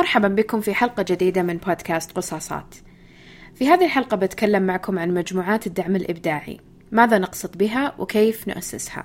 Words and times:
مرحبا 0.00 0.28
بكم 0.28 0.60
في 0.60 0.74
حلقة 0.74 1.04
جديدة 1.08 1.42
من 1.42 1.56
بودكاست 1.56 2.12
قصاصات. 2.12 2.74
في 3.54 3.68
هذه 3.68 3.84
الحلقة 3.84 4.16
بتكلم 4.16 4.62
معكم 4.62 4.98
عن 4.98 5.14
مجموعات 5.14 5.66
الدعم 5.66 5.96
الإبداعي، 5.96 6.60
ماذا 6.92 7.18
نقصد 7.18 7.58
بها 7.58 7.94
وكيف 7.98 8.48
نؤسسها. 8.48 9.04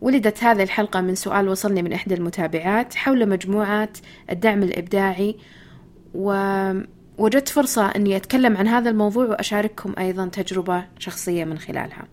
ولدت 0.00 0.44
هذه 0.44 0.62
الحلقة 0.62 1.00
من 1.00 1.14
سؤال 1.14 1.48
وصلني 1.48 1.82
من 1.82 1.92
إحدى 1.92 2.14
المتابعات 2.14 2.94
حول 2.94 3.28
مجموعات 3.28 3.98
الدعم 4.30 4.62
الإبداعي 4.62 5.36
ووجدت 6.14 7.48
فرصة 7.48 7.86
أني 7.86 8.16
أتكلم 8.16 8.56
عن 8.56 8.68
هذا 8.68 8.90
الموضوع 8.90 9.24
وأشارككم 9.24 9.94
أيضا 9.98 10.26
تجربة 10.26 10.84
شخصية 10.98 11.44
من 11.44 11.58
خلالها. 11.58 12.04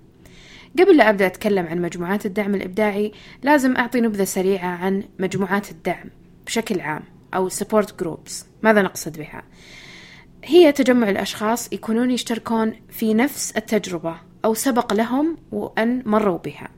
قبل 0.79 0.97
لا 0.97 1.09
أبدأ 1.09 1.25
أتكلم 1.25 1.67
عن 1.67 1.81
مجموعات 1.81 2.25
الدعم 2.25 2.55
الإبداعي 2.55 3.11
لازم 3.43 3.75
أعطي 3.75 4.01
نبذة 4.01 4.23
سريعة 4.23 4.67
عن 4.67 5.03
مجموعات 5.19 5.71
الدعم 5.71 6.09
بشكل 6.45 6.79
عام 6.79 7.16
أو 7.33 7.49
support 7.49 7.87
groups. 8.03 8.31
ماذا 8.63 8.81
نقصد 8.81 9.17
بها؟ 9.17 9.43
هي 10.43 10.71
تجمع 10.71 11.09
الأشخاص 11.09 11.73
يكونون 11.73 12.11
يشتركون 12.11 12.73
في 12.89 13.13
نفس 13.13 13.51
التجربة 13.51 14.15
أو 14.45 14.53
سبق 14.53 14.93
لهم 14.93 15.37
وأن 15.51 16.03
مروا 16.05 16.37
بها. 16.37 16.69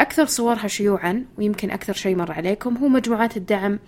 أكثر 0.00 0.26
صورها 0.26 0.68
شيوعا 0.68 1.24
ويمكن 1.38 1.70
أكثر 1.70 1.92
شيء 1.92 2.16
مر 2.16 2.32
عليكم 2.32 2.76
هو 2.76 2.88
مجموعات 2.88 3.36
الدعم 3.36 3.78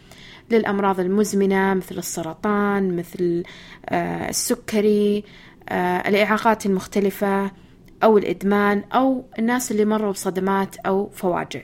للأمراض 0.51 1.01
المزمنة 1.01 1.75
مثل 1.75 1.99
السرطان 1.99 2.97
مثل 2.97 3.43
آه، 3.89 4.29
السكري 4.29 5.25
آه، 5.69 6.09
الإعاقات 6.09 6.67
المختلفة 6.67 7.51
أو 8.03 8.19
الإدمان 8.19 8.85
أو 8.93 9.25
الناس 9.39 9.71
اللي 9.73 9.85
مروا 9.85 10.13
بصدمات 10.13 10.77
أو 10.77 11.09
فواجع. 11.09 11.61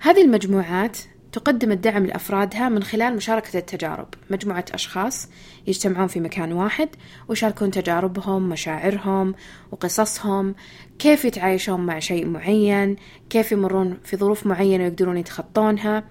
هذه 0.00 0.24
المجموعات 0.24 0.98
تقدم 1.32 1.72
الدعم 1.72 2.06
لأفرادها 2.06 2.68
من 2.68 2.82
خلال 2.82 3.16
مشاركة 3.16 3.58
التجارب. 3.58 4.08
مجموعة 4.30 4.64
أشخاص 4.74 5.28
يجتمعون 5.66 6.06
في 6.06 6.20
مكان 6.20 6.52
واحد 6.52 6.88
ويشاركون 7.28 7.70
تجاربهم 7.70 8.48
مشاعرهم 8.48 9.34
وقصصهم 9.70 10.54
كيف 10.98 11.24
يتعايشون 11.24 11.80
مع 11.80 11.98
شيء 11.98 12.26
معين 12.26 12.96
كيف 13.30 13.52
يمرون 13.52 13.98
في 14.04 14.16
ظروف 14.16 14.46
معينة 14.46 14.84
ويقدرون 14.84 15.16
يتخطونها. 15.16 16.04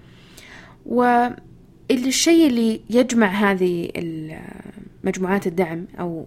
والشيء 0.86 2.46
اللي 2.46 2.80
يجمع 2.90 3.26
هذه 3.26 3.90
مجموعات 5.04 5.46
الدعم 5.46 5.86
أو 6.00 6.26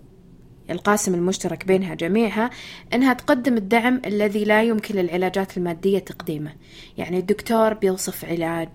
القاسم 0.69 1.13
المشترك 1.13 1.65
بينها 1.67 1.95
جميعها 1.95 2.49
أنها 2.93 3.13
تقدم 3.13 3.57
الدعم 3.57 4.01
الذي 4.05 4.43
لا 4.43 4.63
يمكن 4.63 4.95
للعلاجات 4.95 5.57
المادية 5.57 5.99
تقديمه. 5.99 6.53
يعني 6.97 7.19
الدكتور 7.19 7.73
بيوصف 7.73 8.25
علاج 8.25 8.69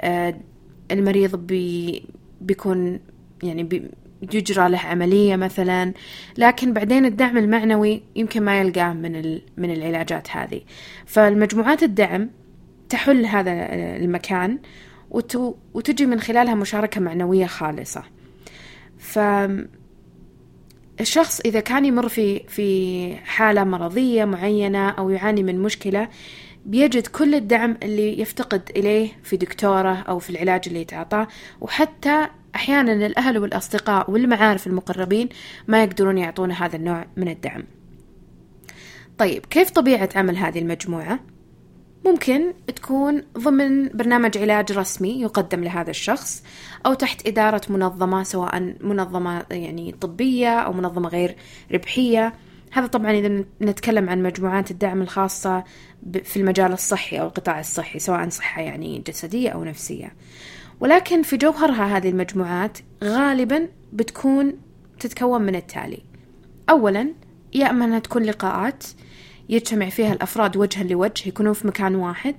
آه، 0.00 0.34
المريض 0.90 1.36
بي 1.36 2.04
بيكون 2.40 3.00
يعني 3.42 3.62
بي 3.62 3.90
يجرى 4.22 4.68
له 4.68 4.78
عملية 4.78 5.36
مثلا 5.36 5.92
لكن 6.38 6.72
بعدين 6.72 7.04
الدعم 7.04 7.38
المعنوي 7.38 8.02
يمكن 8.16 8.42
ما 8.42 8.60
يلقاه 8.60 8.92
من 8.92 9.40
من 9.56 9.70
العلاجات 9.70 10.28
هذه. 10.30 10.60
فالمجموعات 11.06 11.82
الدعم 11.82 12.30
تحل 12.88 13.26
هذا 13.26 13.52
المكان 13.96 14.58
وتجي 15.74 16.06
من 16.06 16.20
خلالها 16.20 16.54
مشاركة 16.54 17.00
معنوية 17.00 17.46
خالصة. 17.46 18.02
ف 18.98 19.18
الشخص 21.00 21.40
إذا 21.40 21.60
كان 21.60 21.84
يمر 21.84 22.08
في 22.08 22.38
في 22.48 23.16
حالة 23.16 23.64
مرضية 23.64 24.24
معينة 24.24 24.90
أو 24.90 25.10
يعاني 25.10 25.42
من 25.42 25.58
مشكلة 25.58 26.08
بيجد 26.66 27.06
كل 27.06 27.34
الدعم 27.34 27.76
اللي 27.82 28.20
يفتقد 28.20 28.70
إليه 28.76 29.08
في 29.22 29.36
دكتوره 29.36 29.94
أو 29.94 30.18
في 30.18 30.30
العلاج 30.30 30.62
اللي 30.66 30.80
يتعاطاه 30.80 31.28
وحتى 31.60 32.26
أحيانا 32.54 33.06
الأهل 33.06 33.38
والأصدقاء 33.38 34.10
والمعارف 34.10 34.66
المقربين 34.66 35.28
ما 35.68 35.82
يقدرون 35.82 36.18
يعطونه 36.18 36.54
هذا 36.54 36.76
النوع 36.76 37.06
من 37.16 37.28
الدعم 37.28 37.64
طيب 39.18 39.46
كيف 39.46 39.70
طبيعة 39.70 40.08
عمل 40.16 40.36
هذه 40.36 40.58
المجموعة؟ 40.58 41.20
ممكن 42.06 42.54
تكون 42.76 43.22
ضمن 43.38 43.88
برنامج 43.88 44.38
علاج 44.38 44.72
رسمي 44.72 45.22
يقدم 45.22 45.64
لهذا 45.64 45.90
الشخص 45.90 46.42
أو 46.86 46.94
تحت 46.94 47.26
إدارة 47.26 47.60
منظمة 47.68 48.22
سواء 48.22 48.74
منظمة 48.80 49.46
يعني 49.50 49.92
طبية 50.00 50.58
أو 50.58 50.72
منظمة 50.72 51.08
غير 51.08 51.36
ربحية. 51.72 52.34
هذا 52.72 52.86
طبعا 52.86 53.10
إذا 53.10 53.44
نتكلم 53.62 54.10
عن 54.10 54.22
مجموعات 54.22 54.70
الدعم 54.70 55.02
الخاصة 55.02 55.64
في 56.24 56.36
المجال 56.36 56.72
الصحي 56.72 57.20
أو 57.20 57.26
القطاع 57.26 57.60
الصحي 57.60 57.98
سواء 57.98 58.28
صحة 58.28 58.62
يعني 58.62 59.02
جسدية 59.06 59.50
أو 59.50 59.64
نفسية. 59.64 60.12
ولكن 60.80 61.22
في 61.22 61.36
جوهرها 61.36 61.96
هذه 61.96 62.08
المجموعات 62.08 62.78
غالبا 63.04 63.68
بتكون 63.92 64.54
تتكون 65.00 65.42
من 65.42 65.54
التالي. 65.54 66.02
أولا 66.70 67.08
يا 67.54 67.70
أما 67.70 67.84
أنها 67.84 67.98
تكون 67.98 68.22
لقاءات 68.22 68.84
يجتمع 69.48 69.88
فيها 69.88 70.12
الأفراد 70.12 70.56
وجها 70.56 70.82
لوجه 70.82 71.28
يكونون 71.28 71.52
في 71.52 71.66
مكان 71.66 71.94
واحد. 71.94 72.34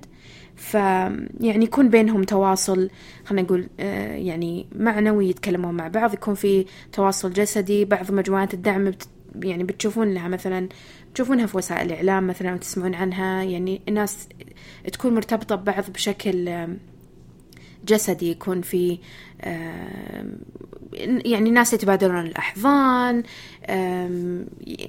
ف 0.56 0.74
يعني 0.74 1.64
يكون 1.64 1.88
بينهم 1.88 2.22
تواصل 2.24 2.90
خلينا 3.24 3.42
نقول 3.42 3.68
آه، 3.80 4.16
يعني 4.16 4.66
معنوي 4.74 5.28
يتكلمون 5.28 5.74
مع 5.74 5.88
بعض 5.88 6.14
يكون 6.14 6.34
في 6.34 6.66
تواصل 6.92 7.32
جسدي 7.32 7.84
بعض 7.84 8.12
مجموعات 8.12 8.54
الدعم 8.54 8.90
بت 8.90 9.08
يعني 9.42 9.64
بتشوفون 9.64 10.14
لها 10.14 10.28
مثلا 10.28 10.68
تشوفونها 11.14 11.46
في 11.46 11.56
وسائل 11.56 11.86
الإعلام 11.86 12.26
مثلا 12.26 12.54
وتسمعون 12.54 12.94
عنها. 12.94 13.42
يعني 13.42 13.80
الناس 13.88 14.28
تكون 14.92 15.14
مرتبطة 15.14 15.56
ببعض 15.56 15.90
بشكل 15.90 16.66
جسدي 17.84 18.30
يكون 18.30 18.62
في 18.62 18.98
يعني 21.24 21.50
ناس 21.50 21.72
يتبادلون 21.72 22.26
الأحضان 22.26 23.22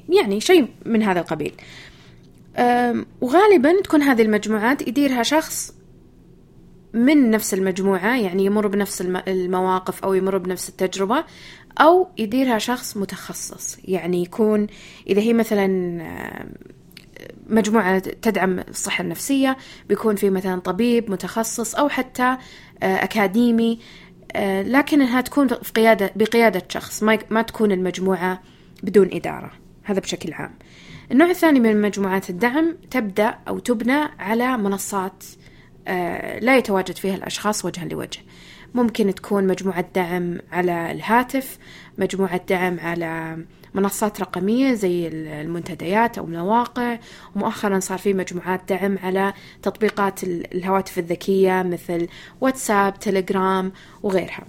يعني 0.10 0.40
شيء 0.40 0.68
من 0.86 1.04
هذا 1.04 1.20
القبيل. 1.20 1.54
وغالبا 3.22 3.81
تكون 3.81 4.01
هذه 4.01 4.22
المجموعات 4.22 4.88
يديرها 4.88 5.23
شخص 5.23 5.73
من 6.94 7.31
نفس 7.31 7.53
المجموعة 7.53 8.17
يعني 8.17 8.45
يمر 8.45 8.67
بنفس 8.67 9.01
المواقف 9.28 10.03
أو 10.03 10.13
يمر 10.13 10.38
بنفس 10.38 10.69
التجربة 10.69 11.23
أو 11.81 12.07
يديرها 12.17 12.57
شخص 12.57 12.97
متخصص. 12.97 13.78
يعني 13.85 14.23
يكون 14.23 14.67
إذا 15.07 15.22
هي 15.22 15.34
مثلا 15.34 15.67
مجموعة 17.47 18.00
تدعم 18.00 18.59
الصحة 18.59 19.01
النفسية 19.01 19.57
بيكون 19.89 20.16
في 20.16 20.29
مثلا 20.29 20.59
طبيب 20.59 21.12
متخصص 21.12 21.75
أو 21.75 21.89
حتى 21.89 22.38
أكاديمي. 22.83 23.79
آه، 24.35 24.62
لكنها 24.62 25.22
تكون 25.22 25.47
في 25.47 25.72
قيادة 25.75 26.12
بقيادة 26.16 26.63
شخص 26.69 27.03
ما 27.03 27.41
تكون 27.41 27.72
المجموعة 27.72 28.41
بدون 28.83 29.09
إدارة. 29.13 29.51
هذا 29.83 30.00
بشكل 30.00 30.33
عام. 30.33 30.53
النوع 31.12 31.30
الثاني 31.30 31.60
من 31.60 31.82
مجموعات 31.82 32.30
الدعم 32.30 32.78
تبدأ 32.92 33.38
أو 33.48 33.60
تبنى 33.60 34.00
على 34.20 34.58
منصات 34.58 35.24
آه، 35.88 36.40
لا 36.40 36.58
يتواجد 36.58 36.98
فيها 36.98 37.16
الأشخاص 37.16 37.66
وجها 37.66 37.86
لوجه. 37.86 38.20
ممكن 38.74 39.16
تكون 39.16 39.48
مجموعة 39.48 39.86
دعم 39.96 40.38
على 40.52 40.92
الهاتف 40.92 41.58
مجموعة 41.98 42.42
دعم 42.50 42.80
على 42.80 43.38
منصات 43.74 44.22
رقمية 44.22 44.74
زي 44.74 45.08
المنتديات 45.08 46.18
أو 46.18 46.26
المواقع. 46.26 46.98
ومؤخرا 47.36 47.80
صار 47.80 47.98
في 47.98 48.14
مجموعات 48.14 48.62
دعم 48.70 48.98
على 49.04 49.34
تطبيقات 49.62 50.24
الهواتف 50.24 51.00
الذكية 51.00 51.64
مثل 51.64 52.08
واتساب 52.42 53.00
تليجرام 53.00 53.72
وغيرها. 54.04 54.44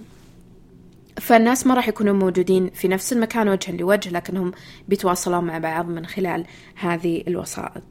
فالناس 1.21 1.67
ما 1.67 1.73
راح 1.73 1.87
يكونوا 1.87 2.13
موجودين 2.13 2.69
في 2.69 2.87
نفس 2.87 3.13
المكان 3.13 3.49
وجها 3.49 3.71
لوجه 3.71 4.09
لكنهم 4.09 4.51
بيتواصلون 4.87 5.43
مع 5.43 5.57
بعض 5.57 5.89
من 5.89 6.05
خلال 6.05 6.45
هذه 6.75 7.23
الوسائط. 7.27 7.83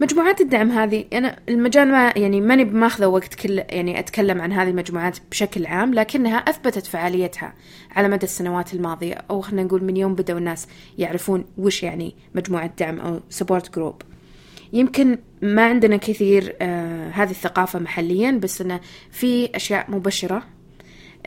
مجموعات 0.00 0.40
الدعم 0.40 0.70
هذه 0.70 1.04
أنا 1.12 1.38
المجال 1.48 1.88
ما 1.88 2.12
يعني 2.16 2.40
ماني 2.40 2.64
ماخذة 2.64 3.06
وقت 3.06 3.34
كل 3.34 3.62
يعني 3.68 3.98
أتكلم 3.98 4.40
عن 4.40 4.52
هذه 4.52 4.68
المجموعات 4.68 5.18
بشكل 5.30 5.66
عام 5.66 5.94
لكنها 5.94 6.36
أثبتت 6.36 6.86
فعاليتها 6.86 7.54
على 7.96 8.08
مدى 8.08 8.24
السنوات 8.24 8.74
الماضية 8.74 9.14
أو 9.30 9.40
خلينا 9.40 9.62
نقول 9.62 9.84
من 9.84 9.96
يوم 9.96 10.14
بدأوا 10.14 10.38
الناس 10.38 10.68
يعرفون 10.98 11.44
وش 11.58 11.82
يعني 11.82 12.14
مجموعة 12.34 12.70
دعم 12.78 13.00
أو 13.00 13.20
support 13.30 13.74
group 13.74 14.02
يمكن 14.72 15.18
ما 15.42 15.64
عندنا 15.64 15.96
كثير 15.96 16.56
آه 16.60 17.10
هذه 17.10 17.30
الثقافة 17.30 17.78
محليا 17.78 18.30
بس 18.30 18.60
أنه 18.60 18.80
في 19.10 19.56
أشياء 19.56 19.90
مبشرة 19.90 20.42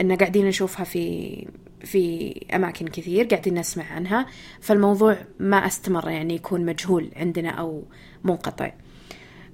إن 0.02 0.16
قاعدين 0.16 0.48
نشوفها 0.48 0.84
في 0.84 1.48
في 1.84 2.34
أماكن 2.56 2.88
كثير 2.88 3.26
قاعدين 3.26 3.54
نسمع 3.54 3.84
عنها 3.92 4.26
فالموضوع 4.62 5.18
ما 5.40 5.58
أستمر 5.58 6.10
يعني 6.10 6.36
يكون 6.36 6.66
مجهول 6.66 7.12
عندنا 7.16 7.50
أو 7.50 7.84
منقطع. 8.24 8.72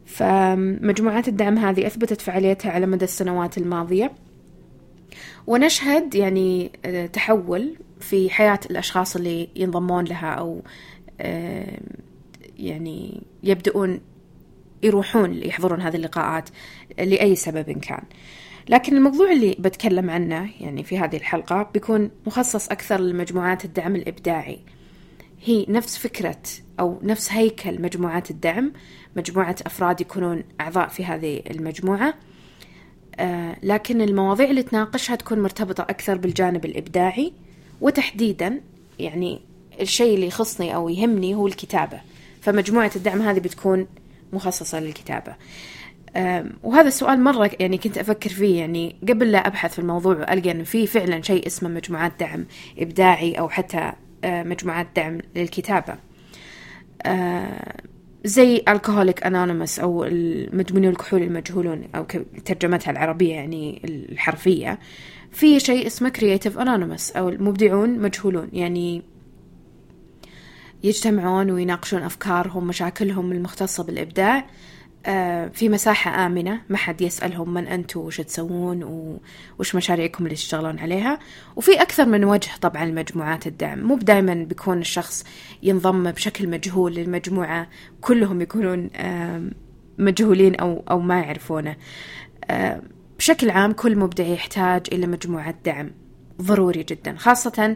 فمجموعات 0.05 1.27
الدعم 1.27 1.57
هذه 1.57 1.87
أثبتت 1.87 2.21
فعاليتها 2.21 2.71
على 2.71 2.85
مدى 2.85 3.05
السنوات 3.05 3.57
الماضية. 3.57 4.11
ونشهد 5.47 6.15
يعني 6.15 6.71
آه، 6.85 7.05
تحول 7.05 7.75
في 7.99 8.29
حياة 8.29 8.59
الأشخاص 8.71 9.15
اللي 9.15 9.49
ينضمون 9.55 10.03
لها 10.03 10.29
أو 10.33 10.61
آه، 11.21 11.79
يعني 12.57 13.23
يبدؤون 13.43 13.99
يروحون 14.83 15.33
يحضرون 15.33 15.81
هذه 15.81 15.95
اللقاءات 15.95 16.49
لأي 16.99 17.35
سبب 17.35 17.71
كان. 17.71 18.03
لكن 18.69 18.97
الموضوع 18.97 19.31
اللي 19.31 19.55
بتكلم 19.59 20.09
عنه 20.09 20.49
يعني 20.59 20.83
في 20.83 20.99
هذه 20.99 21.17
الحلقة 21.17 21.69
بيكون 21.73 22.11
مخصص 22.25 22.69
أكثر 22.69 23.01
لمجموعات 23.01 23.65
الدعم 23.65 23.95
الإبداعي. 23.95 24.59
هي 25.43 25.65
نفس 25.69 25.97
فكرة 25.97 26.41
أو 26.79 26.99
نفس 27.03 27.31
هيكل 27.31 27.81
مجموعات 27.81 28.31
الدعم 28.31 28.73
مجموعة 29.15 29.55
أفراد 29.65 30.01
يكونون 30.01 30.43
أعضاء 30.61 30.87
في 30.87 31.05
هذه 31.05 31.41
المجموعة. 31.51 32.13
آه 33.19 33.57
لكن 33.63 34.01
المواضيع 34.01 34.49
اللي 34.49 34.63
تناقشها 34.63 35.15
تكون 35.15 35.39
مرتبطة 35.39 35.81
أكثر 35.81 36.17
بالجانب 36.17 36.65
الإبداعي 36.65 37.33
وتحديدا 37.81 38.61
يعني 38.99 39.41
الشيء 39.81 40.15
اللي 40.15 40.27
يخصني 40.27 40.75
أو 40.75 40.89
يهمني 40.89 41.35
هو 41.35 41.47
الكتابة. 41.47 42.01
فمجموعة 42.41 42.91
الدعم 42.95 43.21
هذه 43.21 43.39
بتكون 43.39 43.87
مخصصة 44.33 44.79
للكتابة. 44.79 45.35
وهذا 46.63 46.87
السؤال 46.87 47.23
مرة 47.23 47.51
يعني 47.59 47.77
كنت 47.77 47.97
أفكر 47.97 48.29
فيه 48.29 48.59
يعني 48.59 48.95
قبل 49.09 49.31
لا 49.31 49.47
أبحث 49.47 49.73
في 49.73 49.79
الموضوع 49.79 50.15
وألقى 50.15 50.51
أنه 50.51 50.63
في 50.63 50.87
فعلا 50.87 51.21
شيء 51.21 51.47
اسمه 51.47 51.69
مجموعات 51.69 52.11
دعم 52.19 52.45
إبداعي 52.79 53.33
أو 53.33 53.49
حتى 53.49 53.91
آه، 54.23 54.43
مجموعات 54.43 54.87
دعم 54.95 55.17
للكتابة. 55.35 55.95
آه، 57.05 57.81
زي 58.25 58.63
Alcoholics 58.69 59.23
Anonymous 59.23 59.79
أو 59.79 60.03
المدمنون 60.03 60.91
الكحول 60.91 61.21
المجهولون 61.21 61.83
أو 61.95 62.03
ترجمتها 62.45 62.91
العربية 62.91 63.33
يعني 63.33 63.81
الحرفية. 63.85 64.79
في 65.31 65.59
شيء 65.59 65.87
اسمه 65.87 66.09
Creatives 66.09 66.57
Anonymous 66.59 67.11
أو 67.11 67.29
المبدعون 67.29 67.99
مجهولون 67.99 68.49
يعني 68.53 69.01
يجتمعون 70.83 71.51
ويناقشون 71.51 72.01
أفكارهم 72.03 72.67
مشاكلهم 72.67 73.31
المختصة 73.31 73.83
بالإبداع. 73.83 74.37
آه، 74.37 74.45
في 75.53 75.69
مساحة 75.69 76.25
آمنة 76.25 76.61
ما 76.69 76.77
حد 76.77 77.01
يسألهم 77.01 77.53
من 77.53 77.67
أنتوا 77.67 78.03
وش 78.03 78.21
تسوون 78.21 78.83
وش 79.59 79.75
مشاريعكم 79.75 80.23
اللي 80.23 80.35
تشتغلون 80.35 80.79
عليها. 80.79 81.19
وفي 81.55 81.81
أكثر 81.81 82.05
من 82.05 82.23
وجه 82.23 82.49
طبعا 82.61 82.85
لمجموعات 82.85 83.47
الدعم. 83.47 83.79
مو 83.79 83.95
بدايما 83.95 84.33
بيكون 84.33 84.79
الشخص 84.79 85.25
ينضم 85.63 86.11
بشكل 86.11 86.49
مجهول 86.49 86.95
للمجموعة 86.95 87.67
كلهم 88.01 88.41
يكونون 88.41 88.89
مجهولين 89.97 90.55
أو, 90.55 90.83
أو 90.91 90.99
ما 90.99 91.19
يعرفونه. 91.19 91.75
بشكل 93.17 93.49
عام 93.49 93.71
كل 93.71 93.97
مبدع 93.97 94.23
يحتاج 94.23 94.87
إلى 94.91 95.07
مجموعة 95.07 95.55
دعم 95.65 95.91
ضروري 96.41 96.83
جدا. 96.83 97.15
خاصة 97.15 97.75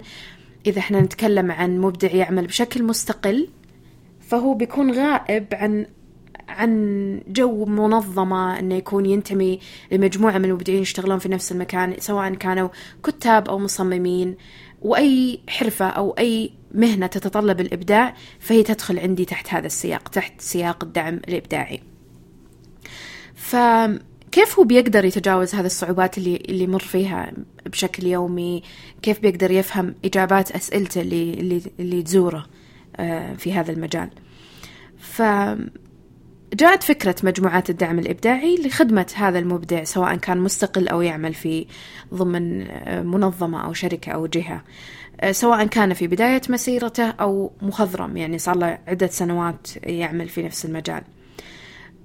إذا 0.65 0.79
إحنا 0.79 1.01
نتكلم 1.01 1.51
عن 1.51 1.79
مبدع 1.79 2.11
يعمل 2.11 2.47
بشكل 2.47 2.83
مستقل 2.83 3.47
فهو 4.21 4.53
بيكون 4.53 4.91
غائب 4.91 5.47
عن 5.53 5.85
عن 6.51 7.21
جو 7.27 7.65
منظمة 7.65 8.59
إنه 8.59 8.75
يكون 8.75 9.05
ينتمي 9.05 9.59
لمجموعة 9.91 10.37
من 10.37 10.45
المبدعين 10.45 10.81
يشتغلون 10.81 11.19
في 11.19 11.29
نفس 11.29 11.51
المكان 11.51 11.95
سواء 11.99 12.33
كانوا 12.33 12.69
كتاب 13.03 13.49
أو 13.49 13.59
مصممين. 13.59 14.35
وأي 14.81 15.39
حرفة 15.49 15.85
أو 15.85 16.11
أي 16.11 16.51
مهنة 16.73 17.07
تتطلب 17.07 17.59
الإبداع 17.59 18.15
فهي 18.39 18.63
تدخل 18.63 18.99
عندي 18.99 19.25
تحت 19.25 19.53
هذا 19.53 19.65
السياق 19.65 20.09
تحت 20.09 20.41
سياق 20.41 20.83
الدعم 20.83 21.15
الإبداعي. 21.15 21.81
فكيف 23.35 24.59
هو 24.59 24.63
بيقدر 24.63 25.05
يتجاوز 25.05 25.55
هذه 25.55 25.65
الصعوبات 25.65 26.17
اللي 26.17 26.35
اللي 26.35 26.63
يمر 26.63 26.79
فيها 26.79 27.33
بشكل 27.65 28.07
يومي؟ 28.07 28.63
كيف 29.01 29.19
بيقدر 29.19 29.51
يفهم 29.51 29.95
إجابات 30.05 30.51
أسئلته 30.51 31.01
اللي 31.01 31.33
اللي, 31.33 31.61
اللي 31.79 32.03
تزوره 32.03 32.45
آه، 32.95 33.33
في 33.33 33.53
هذا 33.53 33.71
المجال؟ 33.71 34.09
ف 34.97 35.21
جاءت 36.53 36.83
فكرة 36.83 37.15
مجموعات 37.23 37.69
الدعم 37.69 37.99
الإبداعي 37.99 38.55
لخدمة 38.55 39.05
هذا 39.15 39.39
المبدع 39.39 39.83
سواء 39.83 40.15
كان 40.15 40.37
مستقل 40.37 40.87
أو 40.87 41.01
يعمل 41.01 41.33
في 41.33 41.65
ضمن 42.13 42.67
آه، 42.69 43.01
منظمة 43.01 43.65
أو 43.65 43.73
شركة 43.73 44.11
أو 44.11 44.27
جهة. 44.27 44.63
آه، 45.21 45.31
سواء 45.31 45.65
كان 45.65 45.93
في 45.93 46.07
بداية 46.07 46.41
مسيرته 46.49 47.09
أو 47.09 47.51
مخضرم 47.61 48.17
يعني 48.17 48.37
صار 48.37 48.57
له 48.57 48.77
عدة 48.87 49.07
سنوات 49.07 49.67
يعمل 49.83 50.29
في 50.29 50.43
نفس 50.43 50.65
المجال. 50.65 51.01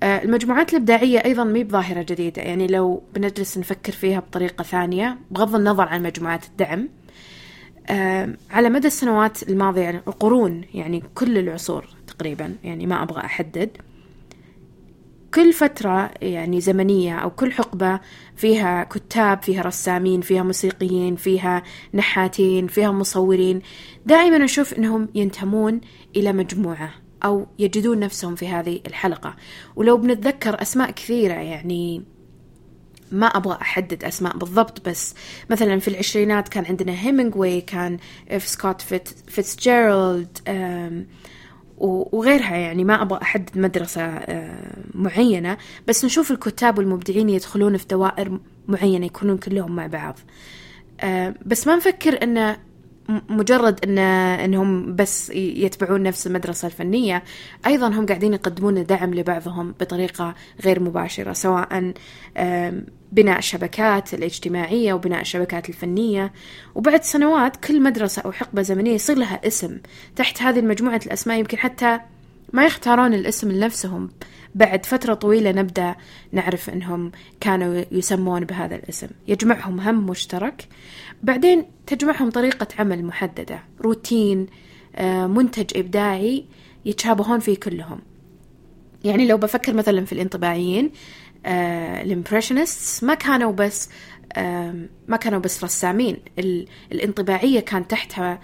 آه، 0.03 0.23
المجموعات 0.23 0.71
الإبداعية 0.73 1.25
أيضا 1.25 1.45
مي 1.45 1.65
بظاهرة 1.65 2.03
جديدة 2.03 2.43
يعني 2.43 2.67
لو 2.67 3.03
بنجلس 3.15 3.59
نفكر 3.59 3.93
فيها 3.93 4.21
بطريقة 4.21 4.63
ثانية 4.63 5.19
بغض 5.31 5.55
النظر 5.55 5.89
عن 5.89 6.03
مجموعات 6.03 6.45
الدعم 6.45 6.89
على 8.51 8.71
مدى 8.71 8.87
السنوات 8.87 9.43
الماضية 9.43 9.83
يعني 9.83 10.01
القرون 10.09 10.65
يعني 10.75 11.03
كل 11.15 11.39
العصور 11.39 11.87
تقريبا 12.07 12.55
يعني 12.65 12.87
ما 12.87 13.03
أبغى 13.03 13.21
أحدد. 13.21 13.71
كل 15.37 15.53
فترة 15.53 16.11
يعني 16.23 16.61
زمنية 16.61 17.19
أو 17.19 17.31
كل 17.31 17.53
حقبة 17.53 18.01
فيها 18.37 18.85
كتاب 18.85 19.43
فيها 19.43 19.63
رسامين 19.63 20.21
فيها 20.21 20.43
موسيقيين 20.43 21.17
فيها 21.17 21.63
نحاتين 21.95 22.67
فيها 22.67 22.91
مصورين 22.91 23.63
دائما 24.07 24.45
أشوف 24.45 24.75
أنهم 24.75 25.09
ينتمون 25.15 25.81
إلى 26.17 26.33
مجموعة 26.33 26.95
أو 27.25 27.47
يجدون 27.59 27.99
نفسهم 27.99 28.35
في 28.35 28.49
هذه 28.49 28.81
الحلقة. 28.87 29.37
ولو 29.77 29.97
بنتذكر 29.97 30.63
أسماء 30.63 30.91
كثيرة 30.91 31.35
يعني 31.35 32.03
ما 33.13 33.27
أبغى 33.27 33.59
أحدد 33.61 34.05
أسماء 34.05 34.37
بالضبط 34.37 34.89
بس 34.89 35.15
مثلا 35.51 35.79
في 35.79 35.89
العشرينات 35.89 36.49
كان 36.49 36.65
عندنا 36.65 36.93
هيمنغوي 36.93 37.61
كان 37.61 37.99
إف 38.31 38.47
سكوت 38.47 38.81
فيتس 38.81 39.57
وغيرها 41.79 42.57
يعني 42.57 42.85
ما 42.85 43.03
أبغى 43.03 43.23
أحدد 43.23 43.59
مدرسة 43.59 44.03
آه، 44.03 44.77
معينة 44.95 45.57
بس 45.89 46.05
نشوف 46.05 46.31
الكتاب 46.31 46.79
والمبدعين 46.79 47.29
يدخلون 47.29 47.77
في 47.77 47.87
دوائر 47.87 48.39
معينة 48.69 49.07
يكونون 49.07 49.39
كلهم 49.39 49.77
مع 49.77 49.87
بعض. 49.87 50.19
آه، 51.01 51.35
بس 51.47 51.67
ما 51.67 51.77
نفكر 51.77 52.23
أنه 52.23 52.57
مجرد 53.09 53.85
ان 53.85 53.99
إنهم 53.99 54.97
بس 54.97 55.31
يتبعون 55.31 56.03
نفس 56.03 56.27
المدرسة 56.27 56.67
الفنية 56.67 57.23
أيضا 57.67 57.89
هم 57.89 58.07
قاعدين 58.07 58.33
يقدمون 58.33 58.85
دعم 58.87 59.15
لبعضهم 59.15 59.75
بطريقة 59.81 60.35
غير 60.65 60.81
مباشرة 60.81 61.33
سواء 61.33 61.93
بناء 63.13 63.39
الشبكات 63.39 64.15
الاجتماعية 64.15 64.93
وبناء 64.93 65.21
الشبكات 65.21 65.69
الفنية. 65.69 66.33
وبعد 66.75 67.03
سنوات 67.03 67.57
كل 67.57 67.83
مدرسة 67.83 68.23
أو 68.23 68.33
حقبة 68.33 68.63
زمنية 68.63 68.95
يصير 68.95 69.19
لها 69.19 69.47
اسم 69.47 69.79
تحت 70.17 70.43
هذه 70.43 70.59
المجموعة 70.59 71.01
الأسماء 71.07 71.39
يمكن 71.39 71.59
حتى 71.59 72.01
ما 72.53 72.67
يختارون 72.67 73.15
الاسم 73.15 73.53
لنفسهم. 73.53 74.11
بعد 74.55 74.87
فترة 74.87 75.15
طويلة 75.15 75.53
نبدأ 75.53 75.95
نعرف 76.33 76.71
أنهم 76.71 77.13
كانوا 77.41 77.85
يسمون 77.93 78.45
بهذا 78.45 78.75
الاسم. 78.75 79.09
يجمعهم 79.29 79.81
هم 79.81 80.07
مشترك. 80.07 80.69
بعدين 81.23 81.65
تجمعهم 81.87 82.31
طريقة 82.31 82.67
عمل 82.79 83.05
محددة. 83.05 83.63
روتين 83.81 84.47
آه، 84.97 85.27
منتج 85.27 85.79
إبداعي 85.79 86.45
يتشابهون 86.85 87.39
فيه 87.39 87.57
كلهم. 87.57 87.99
يعني 89.05 89.27
لو 89.27 89.37
بفكر 89.37 89.75
مثلا 89.75 90.05
في 90.05 90.13
الانطباعيين 90.13 90.91
آه، 91.47 92.03
الامبريشنستس 92.03 93.05
ما 93.05 93.15
كانوا 93.15 93.53
بس 93.53 93.89
ما 95.09 95.17
كانوا 95.21 95.39
بس 95.39 95.65
رسامين. 95.65 96.17
الانطباعية 96.93 97.61
كان 97.61 97.89
تحتها 97.89 98.41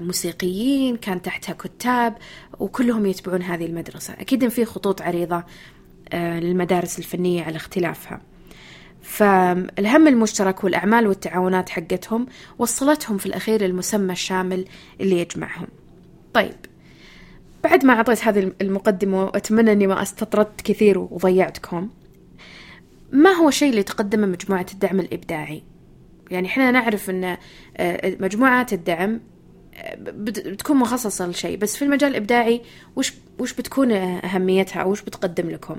موسيقيين 0.00 0.96
كان 0.96 1.22
تحتها 1.22 1.52
كتاب 1.52 2.16
وكلهم 2.58 3.06
يتبعون 3.06 3.42
هذه 3.42 3.66
المدرسة. 3.66 4.14
أكيد 4.14 4.44
إن 4.44 4.48
في 4.50 4.64
خطوط 4.64 5.02
عريضة 5.02 5.44
للمدارس 6.14 6.98
الفنية 6.98 7.42
على 7.42 7.56
اختلافها. 7.56 8.20
فالهم 9.02 10.08
المشترك 10.08 10.64
والأعمال 10.64 11.06
والتعاونات 11.06 11.68
حقتهم 11.68 12.26
وصلتهم 12.58 13.18
في 13.18 13.26
الأخير 13.26 13.64
المسمى 13.64 14.12
الشامل 14.12 14.64
اللي 15.00 15.20
يجمعهم. 15.20 15.66
طيب 16.34 16.56
بعد 17.64 17.84
ما 17.84 17.92
أعطيت 17.92 18.24
هذه 18.24 18.52
المقدمة 18.60 19.24
وأتمنى 19.24 19.72
أني 19.72 19.86
ما 19.86 20.02
استطردت 20.02 20.60
كثير 20.60 20.98
وضيعتكم 20.98 21.88
ما 23.12 23.30
هو 23.30 23.48
الشيء 23.48 23.70
اللي 23.70 23.82
تقدمه 23.82 24.26
مجموعة 24.26 24.66
الدعم 24.72 25.00
الإبداعي؟ 25.00 25.62
يعني 26.30 26.48
إحنا 26.48 26.70
نعرف 26.70 27.10
أن 27.10 27.36
آه، 27.76 28.16
مجموعات 28.20 28.72
الدعم 28.72 29.10
آه، 29.14 29.20
بتكون 29.98 30.76
مخصصة 30.76 31.26
لشيء. 31.26 31.56
بس 31.56 31.76
في 31.76 31.82
المجال 31.84 32.10
الإبداعي 32.10 32.60
وش, 32.96 33.12
وش 33.38 33.52
بتكون 33.52 33.92
أهميتها 33.92 34.82
أو 34.82 34.90
وش 34.90 35.02
بتقدم 35.02 35.50
لكم؟ 35.50 35.76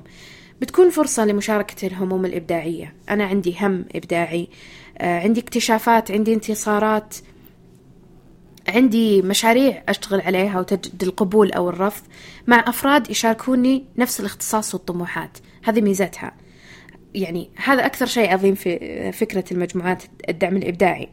بتكون 0.60 0.90
فرصة 0.90 1.24
لمشاركة 1.24 1.86
الهموم 1.86 2.24
الإبداعية. 2.24 2.94
أنا 3.10 3.24
عندي 3.24 3.56
هم 3.60 3.84
إبداعي 3.94 4.48
آه، 4.98 5.20
عندي 5.20 5.40
اكتشافات 5.40 6.10
عندي 6.10 6.34
انتصارات 6.34 7.16
عندي 8.68 9.22
مشاريع 9.22 9.82
أشتغل 9.88 10.20
عليها 10.20 10.60
وتجد 10.60 11.02
القبول 11.02 11.52
أو 11.52 11.68
الرفض. 11.68 12.02
مع 12.46 12.64
أفراد 12.66 13.10
يشاركوني 13.10 13.84
نفس 13.98 14.20
الاختصاص 14.20 14.74
والطموحات. 14.74 15.38
هذه 15.64 15.80
ميزتها. 15.80 16.32
يعني 17.14 17.50
هذا 17.56 17.86
أكثر 17.86 18.06
شيء 18.06 18.32
عظيم 18.32 18.54
في 18.54 19.12
فكرة 19.12 19.44
المجموعات 19.52 20.02
الدعم 20.28 20.56
الإبداعي. 20.56 21.08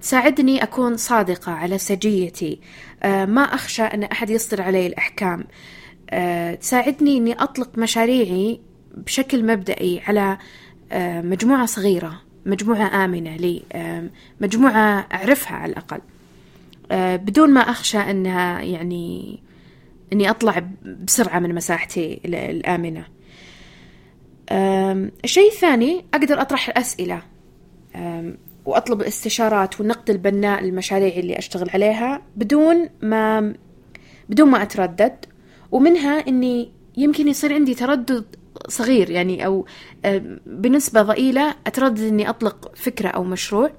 تساعدني 0.00 0.62
أكون 0.62 0.96
صادقة 0.96 1.52
على 1.52 1.78
سجيتي. 1.78 2.60
آه، 3.02 3.24
ما 3.24 3.42
أخشى 3.42 3.82
أن 3.82 4.02
أحد 4.02 4.30
يصدر 4.30 4.62
علي 4.62 4.86
الأحكام. 4.86 5.44
آه، 6.10 6.54
تساعدني 6.54 7.16
أني 7.16 7.32
أطلق 7.32 7.78
مشاريعي 7.78 8.60
بشكل 8.94 9.46
مبدئي 9.46 10.00
على 10.06 10.38
مجموعة 11.22 11.66
صغيرة 11.66 12.22
مجموعة 12.46 13.04
آمنة 13.04 13.36
لي 13.36 13.62
مجموعة 14.40 15.06
أعرفها 15.14 15.56
على 15.56 15.72
الأقل. 15.72 16.00
بدون 17.24 17.50
ما 17.50 17.60
أخشى 17.60 17.98
أنها 17.98 18.60
يعني 18.60 19.38
أني 20.12 20.30
أطلع 20.30 20.62
بسرعة 20.82 21.38
من 21.38 21.54
مساحتي 21.54 22.20
الآمنة. 22.24 23.04
الشيء 25.24 25.48
الثاني 25.48 26.04
أقدر 26.14 26.40
أطرح 26.40 26.68
الأسئلة 26.68 27.22
وأطلب 28.66 29.00
الاستشارات 29.00 29.80
والنقد 29.80 30.10
البناء 30.10 30.64
للمشاريع 30.64 31.16
اللي 31.16 31.38
أشتغل 31.38 31.70
عليها 31.70 32.22
بدون 32.36 32.88
ما 33.02 33.54
بدون 34.28 34.50
ما 34.50 34.62
أتردد. 34.62 35.24
ومنها 35.72 36.28
إني 36.28 36.72
يمكن 36.96 37.28
يصير 37.28 37.54
عندي 37.54 37.74
تردد 37.74 38.24
صغير 38.68 39.10
يعني 39.10 39.46
أو 39.46 39.66
بنسبة 40.46 41.02
ضئيلة 41.02 41.54
أتردد 41.66 42.00
إني 42.00 42.28
أطلق 42.28 42.72
فكرة 42.76 43.08
أو 43.08 43.24
مشروع. 43.24 43.70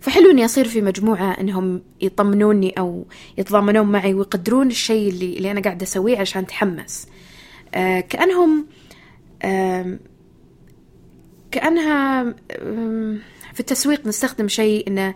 فحلو 0.00 0.30
إني 0.30 0.44
أصير 0.44 0.64
في 0.68 0.82
مجموعة 0.82 1.40
إنهم 1.40 1.82
يطمنوني 2.00 2.70
أو 2.78 3.06
يتضامنون 3.38 3.92
معي 3.92 4.14
ويقدرون 4.14 4.66
الشيء 4.66 5.08
اللي, 5.10 5.36
اللي 5.36 5.50
أنا 5.50 5.60
قاعدة 5.60 5.82
أسويه 5.82 6.18
عشان 6.18 6.42
أتحمس. 6.42 7.06
أه 7.74 8.00
كأنهم 8.00 8.66
أه 9.42 9.98
كأنها 11.50 12.34
في 13.56 13.60
التسويق 13.60 14.06
نستخدم 14.06 14.48
شيء 14.48 14.88
إنه 14.88 15.14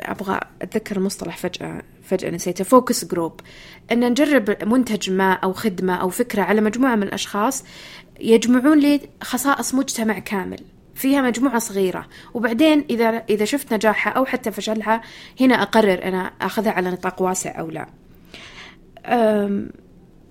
أبغى 0.00 0.40
أتذكر 0.62 0.96
المصطلح 0.96 1.36
فجأة 1.36 1.82
فجأة 2.02 2.30
نسيته 2.30 2.64
focus 2.64 3.04
group 3.04 3.40
أن 3.92 4.10
نجرب 4.10 4.64
منتج 4.64 5.10
ما 5.10 5.32
أو 5.32 5.52
خدمة 5.52 5.94
أو 5.94 6.08
فكرة 6.08 6.42
على 6.42 6.60
مجموعة 6.60 6.94
من 6.94 7.02
الأشخاص 7.02 7.64
يجمعون 8.20 8.78
لي 8.78 9.00
خصائص 9.22 9.74
مجتمع 9.74 10.18
كامل 10.18 10.60
فيها 10.94 11.22
مجموعة 11.22 11.58
صغيرة. 11.58 12.06
وبعدين 12.34 12.84
إذا 12.90 13.08
إذا 13.08 13.44
شفت 13.44 13.74
نجاحها 13.74 14.12
أو 14.12 14.24
حتى 14.24 14.52
فشلها 14.52 15.02
هنا 15.40 15.62
أقرر 15.62 16.04
أنا 16.04 16.32
أخذها 16.40 16.72
على 16.72 16.90
نطاق 16.90 17.22
واسع 17.22 17.60
أو 17.60 17.70
لا. 17.70 17.88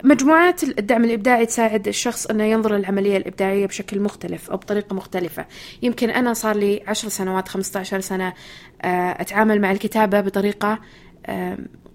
مجموعات 0.03 0.63
الدعم 0.63 1.03
الإبداعي 1.03 1.45
تساعد 1.45 1.87
الشخص 1.87 2.25
أنه 2.25 2.43
ينظر 2.43 2.75
للعملية 2.75 3.17
الإبداعية 3.17 3.65
بشكل 3.65 3.99
مختلف 3.99 4.49
أو 4.49 4.57
بطريقة 4.57 4.95
مختلفة. 4.95 5.45
يمكن 5.81 6.09
أنا 6.09 6.33
صار 6.33 6.55
لي 6.55 6.83
عشر 6.87 7.09
سنوات 7.09 7.47
خمسة 7.47 7.79
عشر 7.79 7.99
سنة 7.99 8.33
آه، 8.81 9.21
أتعامل 9.21 9.61
مع 9.61 9.71
الكتابة 9.71 10.21
بطريقة 10.21 10.79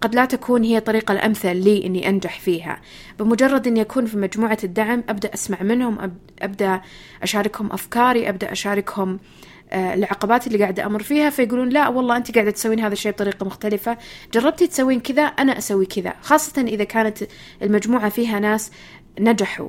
قد 0.01 0.15
لا 0.15 0.25
تكون 0.25 0.65
هي 0.65 0.79
الطريقة 0.79 1.13
الأمثل 1.13 1.57
لي 1.57 1.87
إني 1.87 2.09
أنجح 2.09 2.41
فيها. 2.41 2.81
بمجرد 3.19 3.67
إني 3.67 3.81
أكون 3.81 4.07
في 4.07 4.17
مجموعة 4.17 4.59
الدعم 4.65 5.05
أبدأ 5.09 5.35
أسمع 5.35 5.63
منهم 5.63 6.13
أبدأ 6.43 6.81
أشاركهم 7.23 7.73
أفكاري 7.73 8.29
أبدأ 8.29 8.53
أشاركهم 8.53 9.13
آه، 9.13 9.19
العقبات 9.73 10.47
اللي 10.47 10.59
قاعدة 10.59 10.87
أمر 10.87 11.03
فيها 11.03 11.31
فيقولون 11.31 11.69
لا 11.69 11.89
والله 11.89 12.17
أنت 12.17 12.35
قاعدة 12.35 12.51
تسوين 12.51 12.81
هذا 12.81 12.93
الشيء 12.93 13.13
بطريقة 13.13 13.47
مختلفة. 13.47 13.99
جربتي 14.35 14.67
تسوين 14.67 15.01
كذا؟ 15.01 15.23
أنا 15.23 15.59
أسوي 15.59 15.87
كذا. 15.87 16.15
خاصة 16.23 16.63
إذا 16.63 16.85
كانت 16.85 17.19
المجموعة 17.63 18.09
فيها 18.09 18.41
ناس 18.41 18.71
نجحوا. 19.21 19.69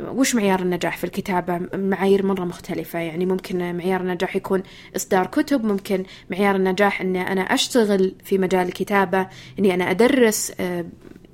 وش 0.00 0.34
معيار 0.34 0.60
النجاح 0.60 0.96
في 0.96 1.04
الكتابة؟ 1.04 1.60
معايير 1.74 2.26
مرة 2.26 2.44
مختلفة. 2.44 2.98
يعني 2.98 3.26
ممكن 3.26 3.76
معيار 3.76 4.00
النجاح 4.00 4.36
يكون 4.36 4.62
إصدار 4.96 5.26
كتب 5.26 5.64
ممكن 5.64 6.04
معيار 6.30 6.56
النجاح 6.56 7.00
أني 7.00 7.32
أنا 7.32 7.40
أشتغل 7.40 8.14
في 8.24 8.38
مجال 8.38 8.68
الكتابة 8.68 9.28
أني 9.58 9.74
أنا 9.74 9.90
أدرس 9.90 10.52
آه، 10.60 10.84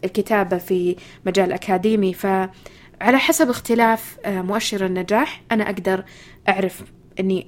الكتابة 0.04 0.59
في 0.59 0.97
مجال 1.26 1.52
أكاديمي. 1.52 2.14
فعلى 2.14 2.49
حسب 3.19 3.50
اختلاف 3.50 4.19
آه، 4.25 4.42
مؤشر 4.42 4.87
النجاح 4.87 5.42
أنا 5.52 5.64
أقدر 5.64 6.04
أعرف 6.49 6.83
أني 7.21 7.47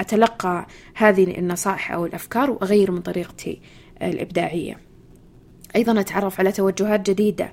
أتلقى 0.00 0.66
هذه 0.94 1.38
النصائح 1.38 1.92
أو 1.92 2.06
الأفكار 2.06 2.50
وأغير 2.50 2.90
من 2.90 3.00
طريقتي 3.00 3.60
الإبداعية. 4.02 4.78
أيضا 5.76 6.00
أتعرف 6.00 6.40
على 6.40 6.52
توجهات 6.52 7.10
جديدة. 7.10 7.52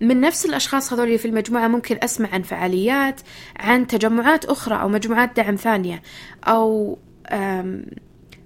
من 0.00 0.20
نفس 0.20 0.46
الأشخاص 0.46 0.92
هذول 0.92 1.18
في 1.18 1.28
المجموعة 1.28 1.68
ممكن 1.68 1.98
أسمع 2.02 2.28
عن 2.28 2.42
فعاليات 2.42 3.20
عن 3.56 3.86
تجمعات 3.86 4.44
أخرى 4.44 4.80
أو 4.80 4.88
مجموعات 4.88 5.36
دعم 5.36 5.54
ثانية 5.54 6.02
أو 6.44 6.98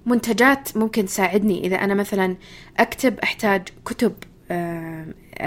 منتجات 0.05 0.77
ممكن 0.77 1.05
تساعدني. 1.05 1.67
إذا 1.67 1.75
أنا 1.75 1.93
مثلا 1.93 2.35
أكتب 2.77 3.19
أحتاج 3.19 3.61
كتب 3.85 4.13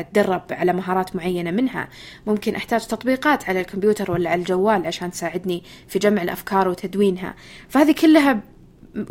أتدرب 0.00 0.42
على 0.50 0.72
مهارات 0.72 1.16
معينة 1.16 1.50
منها. 1.50 1.88
ممكن 2.26 2.54
أحتاج 2.54 2.86
تطبيقات 2.86 3.48
على 3.48 3.60
الكمبيوتر 3.60 4.10
ولا 4.10 4.30
على 4.30 4.40
الجوال 4.40 4.86
عشان 4.86 5.10
تساعدني 5.10 5.62
في 5.88 5.98
جمع 5.98 6.22
الأفكار 6.22 6.68
وتدوينها. 6.68 7.34
فهذه 7.68 7.92
كلها 7.92 8.40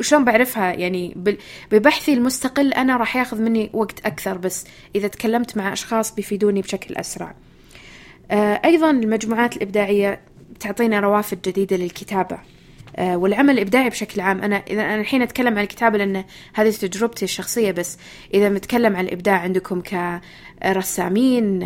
شلون 0.01 0.25
بعرفها؟ 0.25 0.73
يعني 0.73 1.13
ببحثي 1.71 2.13
المستقل 2.13 2.73
أنا 2.73 2.97
راح 2.97 3.15
ياخذ 3.15 3.41
مني 3.41 3.69
وقت 3.73 4.05
أكثر 4.05 4.37
بس 4.37 4.65
إذا 4.95 5.07
تكلمت 5.07 5.57
مع 5.57 5.73
أشخاص 5.73 6.15
بيفيدوني 6.15 6.61
بشكل 6.61 6.95
أسرع. 6.95 7.35
آه، 8.31 8.61
أيضا 8.65 8.91
المجموعات 8.91 9.57
الإبداعية 9.57 10.21
تعطينا 10.59 10.99
روافد 10.99 11.41
جديدة 11.41 11.77
للكتابة. 11.77 12.39
والعمل 13.00 13.53
الإبداعي 13.53 13.89
بشكل 13.89 14.21
عام. 14.21 14.41
أنا 14.41 14.55
إذا 14.55 14.81
أنا 14.81 15.01
الحين 15.01 15.21
أتكلم 15.21 15.57
عن 15.57 15.63
الكتابة 15.63 15.97
لأن 15.97 16.23
هذه 16.53 16.69
تجربتي 16.69 17.25
الشخصية 17.25 17.71
بس 17.71 17.97
إذا 18.33 18.50
نتكلم 18.50 18.95
عن 18.95 19.05
الإبداع 19.05 19.39
عندكم 19.39 19.81
كرسامين 19.81 21.63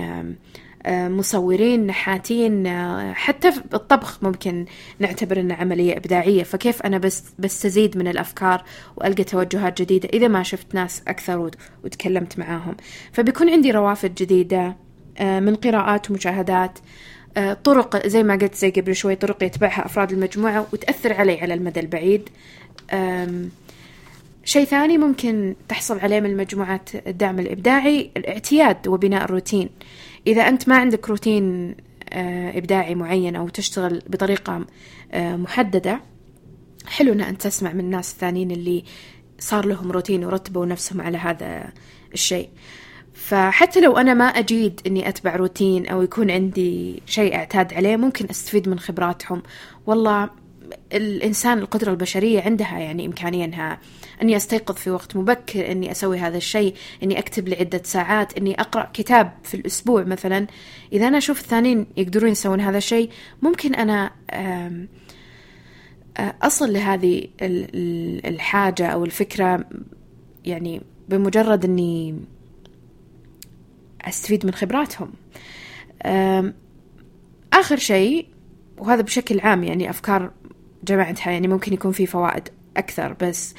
مصورين 0.88 1.88
نحاتين 1.88 2.67
حتى 3.13 3.51
في 3.51 3.62
الطبخ 3.74 4.24
ممكن 4.24 4.65
نعتبر 5.00 5.39
انه 5.39 5.55
عملية 5.55 5.98
إبداعية. 5.98 6.43
فكيف 6.43 6.81
أنا 6.81 6.98
بس 6.98 7.24
بستزيد 7.39 7.98
من 7.98 8.07
الأفكار 8.07 8.63
وألقى 8.96 9.24
توجهات 9.24 9.81
جديدة 9.81 10.10
إذا 10.13 10.27
ما 10.27 10.43
شفت 10.43 10.75
ناس 10.75 11.01
أكثر 11.07 11.51
وتكلمت 11.84 12.39
معاهم؟ 12.39 12.75
فبيكون 13.12 13.50
عندي 13.50 13.72
روافد 13.72 14.15
جديدة 14.15 14.75
آه، 15.19 15.39
من 15.39 15.55
قراءات 15.55 16.12
ومشاهدات 16.12 16.79
آه، 16.79 16.84
طرق 17.63 18.07
زي 18.07 18.24
ما 18.24 18.36
قلت 18.36 18.55
زي 18.55 18.69
قبل 18.69 18.96
شوي 18.96 19.15
طرق 19.15 19.43
يتبعها 19.43 19.86
أفراد 19.86 20.12
المجموعة 20.12 20.67
وتأثر 20.74 21.13
علي 21.13 21.41
على 21.41 21.53
المدى 21.53 21.79
البعيد. 21.79 22.29
شيء 24.43 24.65
ثاني 24.65 24.98
ممكن 24.98 25.55
تحصل 25.69 26.00
عليه 26.00 26.19
من 26.19 26.38
مجموعات 26.38 26.89
الدعم 27.07 27.39
الإبداعي 27.39 28.12
الاعتياد 28.17 28.88
وبناء 28.88 29.24
الروتين. 29.25 29.69
إذا 30.27 30.41
أنت 30.41 30.69
ما 30.69 30.77
عندك 30.77 31.10
روتين 31.10 31.75
آه، 32.10 32.57
إبداعي 32.57 32.96
معين 32.96 33.36
أو 33.36 33.50
تشتغل 33.50 34.01
بطريقة 34.07 34.65
آه، 35.12 35.36
محددة 35.36 36.01
حلو 36.86 37.13
أن 37.13 37.22
أنت 37.22 37.41
تسمع 37.41 37.74
من 37.74 37.79
الناس 37.79 38.12
الثانيين 38.13 38.51
اللي 38.51 38.84
صار 39.39 39.65
لهم 39.65 39.91
روتين 39.91 40.25
ورتبوا 40.25 40.65
نفسهم 40.65 41.01
على 41.01 41.17
هذا 41.17 41.74
الشيء. 42.13 42.50
فحتى 43.27 43.81
لو 43.81 43.98
أنا 43.98 44.13
ما 44.13 44.25
أجيد 44.25 44.81
أني 44.88 45.10
أتبع 45.10 45.36
روتين 45.36 45.88
أو 45.88 46.01
يكون 46.01 46.31
عندي 46.31 47.01
شيء 47.05 47.36
أعتاد 47.36 47.74
عليه 47.74 47.98
ممكن 47.98 48.25
أستفيد 48.29 48.69
من 48.69 48.79
خبراتهم. 48.79 49.43
والله 49.86 50.29
الإنسان 50.93 51.57
القدرة 51.57 51.91
البشرية 51.91 52.41
عندها 52.41 52.79
يعني 52.79 53.05
إمكانية 53.05 53.46
أنها 53.46 53.79
أني 54.22 54.36
أستيقظ 54.36 54.75
في 54.75 54.91
وقت 54.91 55.15
مبكر 55.15 55.72
أني 55.72 55.91
أسوي 55.91 56.17
هذا 56.19 56.38
الشيء 56.38 56.74
أني 57.03 57.19
أكتب 57.19 57.48
لعدة 57.48 57.81
ساعات 57.84 58.38
أني 58.38 58.62
أقرأ 58.62 58.89
كتاب 58.93 59.31
في 59.43 59.53
الأسبوع 59.53 60.03
مثلا. 60.03 60.48
إذا 60.93 61.07
أنا 61.07 61.17
أشوف 61.17 61.41
الثانيين 61.41 61.88
يقدرون 61.98 62.31
يسوون 62.31 62.62
هذا 62.62 62.77
الشيء 62.77 63.10
ممكن 63.41 63.75
أنا 63.75 64.12
أصل 66.19 66.74
لهذه 66.74 67.27
الحاجة 68.25 68.88
أو 68.88 69.05
الفكرة 69.05 69.65
يعني 70.46 70.81
بمجرد 71.10 71.65
أني 71.65 72.15
أستفيد 74.01 74.46
من 74.46 74.54
خبراتهم. 74.54 75.13
آخر 77.54 77.77
شيء 77.77 78.27
وهذا 78.77 79.01
بشكل 79.01 79.39
عام 79.39 79.63
يعني 79.63 79.89
أفكار 79.89 80.32
جمعتها 80.84 81.32
يعني 81.32 81.48
ممكن 81.48 81.74
يكون 81.74 81.92
في 81.92 82.06
فوائد 82.06 82.50
أكثر 82.77 83.16
بس 83.22 83.54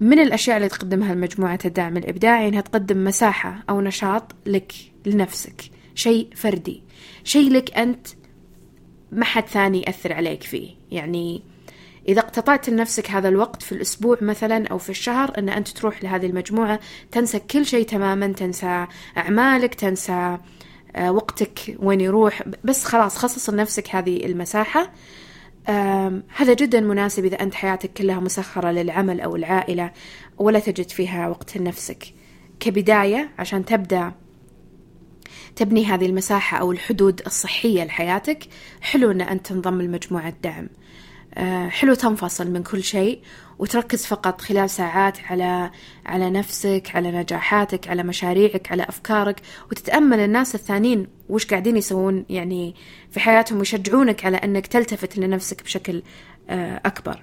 من 0.00 0.18
الأشياء 0.18 0.56
اللي 0.56 0.68
تقدمها 0.68 1.12
المجموعة 1.12 1.58
الدعم 1.64 1.96
الإبداعي 1.96 2.48
إنها 2.48 2.60
تقدم 2.60 3.04
مساحة 3.04 3.64
أو 3.70 3.80
نشاط 3.80 4.34
لك 4.46 4.72
لنفسك 5.06 5.62
شيء 5.94 6.28
فردي 6.34 6.82
شيء 7.24 7.50
لك 7.50 7.78
أنت 7.78 8.06
ما 9.12 9.24
حد 9.24 9.46
ثاني 9.46 9.82
يأثر 9.82 10.12
عليك 10.12 10.42
فيه. 10.42 10.70
يعني 10.90 11.42
إذا 12.08 12.20
اقتطعت 12.20 12.68
لنفسك 12.68 13.10
هذا 13.10 13.28
الوقت 13.28 13.62
في 13.62 13.72
الأسبوع 13.72 14.18
مثلا 14.20 14.68
أو 14.68 14.78
في 14.78 14.90
الشهر 14.90 15.38
أن 15.38 15.48
أنت 15.48 15.68
تروح 15.68 16.04
لهذه 16.04 16.26
المجموعة 16.26 16.80
تنسى 17.12 17.38
كل 17.38 17.66
شيء 17.66 17.86
تماما 17.86 18.26
تنسى 18.26 18.86
أعمالك 19.16 19.74
تنسى 19.74 20.38
آه، 20.96 21.12
وقتك 21.12 21.76
وين 21.78 22.00
يروح 22.00 22.42
بس 22.64 22.84
خلاص 22.84 23.16
خصص 23.16 23.50
لنفسك 23.50 23.94
هذه 23.94 24.26
المساحة. 24.26 24.92
هذا 26.36 26.54
جدا 26.54 26.80
مناسب 26.80 27.24
إذا 27.24 27.42
أنت 27.42 27.54
حياتك 27.54 27.92
كلها 27.92 28.20
مسخرة 28.20 28.70
للعمل 28.70 29.20
أو 29.20 29.36
العائلة 29.36 29.92
ولا 30.38 30.58
تجد 30.58 30.90
فيها 30.90 31.28
وقت 31.28 31.56
لنفسك. 31.56 32.04
كبداية 32.60 33.30
عشان 33.38 33.64
تبدأ 33.64 34.12
تبني 35.56 35.84
هذه 35.84 36.06
المساحة 36.06 36.58
أو 36.58 36.72
الحدود 36.72 37.22
الصحية 37.26 37.84
لحياتك 37.84 38.38
حلو 38.80 39.10
أن 39.10 39.20
أنت 39.20 39.46
تنضم 39.46 39.82
لمجموعة 39.82 40.34
دعم. 40.42 40.68
حلو 41.68 41.94
تنفصل 41.94 42.50
من 42.50 42.62
كل 42.62 42.82
شيء 42.82 43.20
وتركز 43.58 44.06
فقط 44.06 44.40
خلال 44.40 44.70
ساعات 44.70 45.18
على 45.24 45.70
على 46.06 46.30
نفسك 46.30 46.90
على 46.94 47.10
نجاحاتك 47.10 47.88
على 47.88 48.02
مشاريعك 48.02 48.72
على 48.72 48.82
أفكارك 48.82 49.40
وتتأمل 49.70 50.18
الناس 50.18 50.54
الثانيين 50.54 51.06
وش 51.28 51.46
قاعدين 51.46 51.76
يسوون 51.76 52.24
يعني 52.28 52.74
في 53.10 53.20
حياتهم 53.20 53.58
ويشجعونك 53.58 54.24
على 54.24 54.36
أنك 54.36 54.66
تلتفت 54.66 55.18
لنفسك 55.18 55.62
بشكل 55.62 56.02
آه، 56.48 56.80
أكبر. 56.84 57.22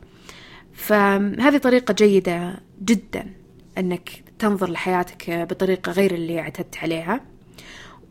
فهذه 0.74 1.58
طريقة 1.58 1.94
جيدة 1.94 2.60
جدا 2.84 3.34
أنك 3.78 4.10
تنظر 4.40 4.70
لحياتك 4.70 5.30
بطريقة 5.30 5.92
غير 5.92 6.14
اللي 6.14 6.40
اعتدت 6.40 6.78
عليها. 6.78 7.33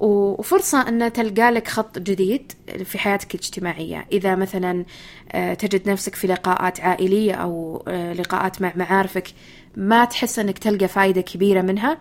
وفرصة 0.03 0.89
أن 0.89 1.13
تلقى 1.13 1.51
لك 1.51 1.69
خط 1.69 1.99
جديد 1.99 2.53
في 2.85 2.99
حياتك 2.99 3.35
الاجتماعية. 3.35 4.07
إذا 4.13 4.35
مثلا 4.35 4.85
آه، 5.33 5.55
تجد 5.55 5.89
نفسك 5.89 6.15
في 6.15 6.27
لقاءات 6.27 6.81
عائلية 6.81 7.35
أو 7.35 7.83
آه، 7.89 8.13
لقاءات 8.13 8.63
مع 8.63 8.73
معارفك 8.77 9.29
ما 9.77 10.05
تحس 10.05 10.39
أنك 10.39 10.59
تلقى 10.59 10.89
فايدة 10.89 11.21
كبيرة 11.21 11.63
منها 11.63 11.99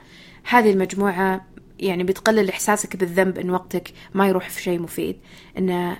هذه 0.49 0.71
المجموعة 0.71 1.45
يعني 1.79 2.03
بتقلل 2.03 2.49
إحساسك 2.49 2.95
بالذنب 2.95 3.37
إن 3.37 3.49
وقتك 3.49 3.93
ما 4.13 4.27
يروح 4.27 4.49
في 4.49 4.61
شيء 4.61 4.79
مفيد. 4.79 5.17
إن 5.57 5.95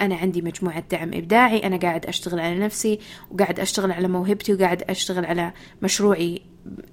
أنا 0.00 0.16
عندي 0.16 0.42
مجموعة 0.42 0.84
دعم 0.90 1.14
إبداعي 1.14 1.58
أنا 1.58 1.76
قاعد 1.76 2.06
أشتغل 2.06 2.40
على 2.40 2.58
نفسي 2.58 2.98
وقاعد 3.30 3.60
أشتغل 3.60 3.92
على 3.92 4.08
موهبتي 4.08 4.54
وقاعد 4.54 4.82
أشتغل 4.82 5.24
على 5.26 5.52
مشروعي 5.82 6.42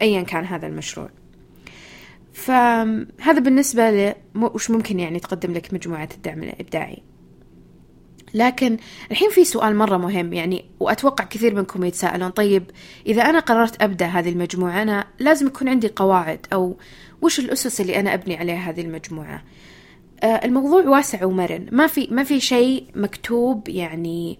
أيا 0.01 0.21
كان 0.21 0.45
هذا 0.45 0.67
المشروع. 0.67 1.09
فهذا 2.33 3.39
بالنسبة 3.39 4.15
وش 4.35 4.71
ممكن 4.71 4.99
يعني 4.99 5.19
تقدم 5.19 5.53
لك 5.53 5.73
مجموعة 5.73 6.09
الدعم 6.15 6.43
الإبداعي؟ 6.43 7.03
لكن 8.33 8.77
الحين 9.11 9.29
في 9.29 9.43
سؤال 9.43 9.75
مرة 9.75 9.97
مهم 9.97 10.33
يعني 10.33 10.65
وأتوقع 10.79 11.23
كثير 11.23 11.55
منكم 11.55 11.83
يتساءلون 11.83 12.29
طيب 12.29 12.63
إذا 13.07 13.21
أنا 13.21 13.39
قررت 13.39 13.81
أبدأ 13.81 14.05
هذه 14.05 14.29
المجموعة 14.29 14.81
أنا 14.81 15.07
لازم 15.19 15.47
يكون 15.47 15.69
عندي 15.69 15.87
قواعد 15.95 16.45
أو 16.53 16.77
وش 17.21 17.39
الأسس 17.39 17.81
اللي 17.81 17.99
أنا 17.99 18.13
أبني 18.13 18.37
عليها 18.37 18.69
هذه 18.69 18.81
المجموعة؟ 18.81 19.43
آه، 20.23 20.25
الموضوع 20.25 20.83
واسع 20.83 21.25
ومرن 21.25 21.67
ما 21.71 21.87
في 21.87 22.07
ما 22.11 22.23
في 22.23 22.39
شيء 22.39 22.85
مكتوب 22.95 23.69
يعني 23.69 24.39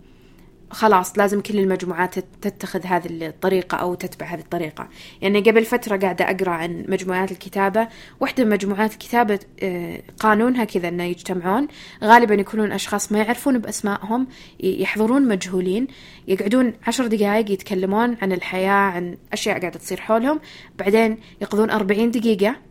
خلاص 0.72 1.18
لازم 1.18 1.42
كل 1.42 1.60
المجموعات 1.60 2.20
تتخذ 2.20 2.86
هذه 2.86 3.08
الطريقة 3.28 3.76
أو 3.78 3.94
تتبع 3.94 4.26
هذه 4.26 4.40
الطريقة. 4.40 4.88
يعني 5.22 5.40
قبل 5.40 5.66
فترة 5.66 5.98
قاعدة 5.98 6.26
أقرأ 6.26 6.52
عن 6.52 6.86
مجموعات 6.88 7.32
الكتابة. 7.32 7.88
واحدة 8.20 8.44
من 8.44 8.50
مجموعات 8.50 8.94
الكتابة 8.94 9.40
آه، 9.64 10.02
قانونها 10.20 10.64
كذا 10.64 10.88
أنه 10.88 11.04
يجتمعون. 11.04 11.68
غالبا 12.04 12.36
يكونون 12.36 12.72
أشخاص 12.72 13.12
ما 13.12 13.20
يعرفون 13.20 13.58
بأسمائهم 13.58 14.28
يحضرون 14.60 15.28
مجهولين 15.28 15.88
يقعدون 16.28 16.74
عشر 16.88 17.08
دقائق 17.08 17.52
يتكلمون 17.52 18.18
عن 18.22 18.32
الحياة 18.32 18.72
عن 18.72 19.18
أشياء 19.34 19.60
قاعدة 19.60 19.80
تصير 19.80 20.02
حولهم. 20.02 20.40
بعدين 20.80 21.18
يقضون 21.42 21.70
أربعين 21.70 22.12
دقيقة 22.12 22.71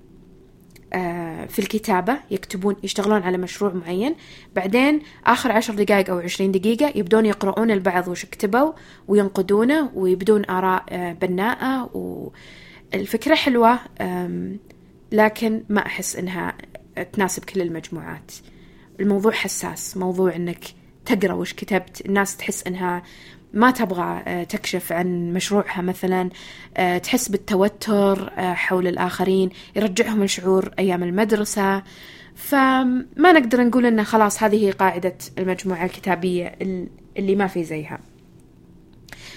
في 1.49 1.59
الكتابة 1.59 2.19
يكتبون 2.31 2.77
يشتغلون 2.83 3.23
على 3.23 3.39
مشروع 3.39 3.73
معين. 3.73 4.15
بعدين 4.57 5.01
آخر 5.27 5.53
عشر 5.53 5.75
دقائق 5.75 6.11
أو 6.11 6.19
عشرين 6.19 6.53
دقيقة 6.53 6.93
يبدون 6.95 7.27
يقرؤون 7.27 7.71
البعض 7.71 8.09
وش 8.09 8.27
كتبوا 8.27 8.73
وينقدونه 9.09 9.91
ويبدون 9.95 10.45
آراء 10.51 10.85
آه، 10.89 11.13
بناءة. 11.13 11.91
والفكرة 12.95 13.35
حلوة 13.35 13.79
لكن 15.13 15.65
ما 15.69 15.87
أحس 15.87 16.17
إنها 16.17 16.55
تناسب 17.13 17.45
كل 17.45 17.61
المجموعات. 17.61 18.33
الموضوع 19.01 19.33
حساس 19.33 19.97
موضوع 19.97 20.37
إنك 20.37 20.65
تقرأ 21.05 21.33
وش 21.33 21.53
كتبت. 21.53 22.07
الناس 22.07 22.37
تحس 22.37 22.67
إنها 22.67 23.03
ما 23.53 23.71
تبغى 23.71 24.23
آه، 24.27 24.45
تكشف 24.45 24.93
عن 24.93 25.33
مشروعها 25.33 25.83
مثلا 25.83 26.31
آه، 26.77 26.99
تحس 26.99 27.29
بالتوتر 27.29 28.33
آه، 28.39 28.55
حول 28.55 28.87
الآخرين 28.87 29.51
يرجعهم 29.77 30.25
لشعور 30.25 30.71
أيام 30.79 31.03
المدرسة. 31.03 31.83
فما 32.35 33.33
نقدر 33.33 33.65
نقول 33.65 33.87
أن 33.87 34.05
خلاص 34.05 34.43
هذه 34.43 34.67
هي 34.67 34.71
قاعدة 34.71 35.15
المجموعة 35.39 35.85
الكتابية 35.85 36.59
اللي 37.19 37.37
ما 37.37 37.47
في 37.47 37.65
زيها. 37.65 37.99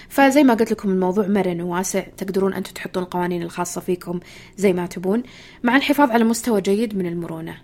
فزي 0.08 0.44
ما 0.44 0.54
قلت 0.54 0.72
لكم 0.72 0.90
الموضوع 0.90 1.26
مرن 1.26 1.60
وواسع. 1.60 2.00
تقدرون 2.00 2.54
أنتم 2.54 2.72
تحطون 2.72 3.02
القوانين 3.02 3.42
الخاصة 3.42 3.80
فيكم 3.80 4.20
زي 4.56 4.72
ما 4.72 4.86
تبون 4.86 5.22
مع 5.62 5.76
الحفاظ 5.76 6.10
على 6.10 6.24
مستوى 6.24 6.60
جيد 6.60 6.96
من 6.96 7.06
المرونة. 7.06 7.56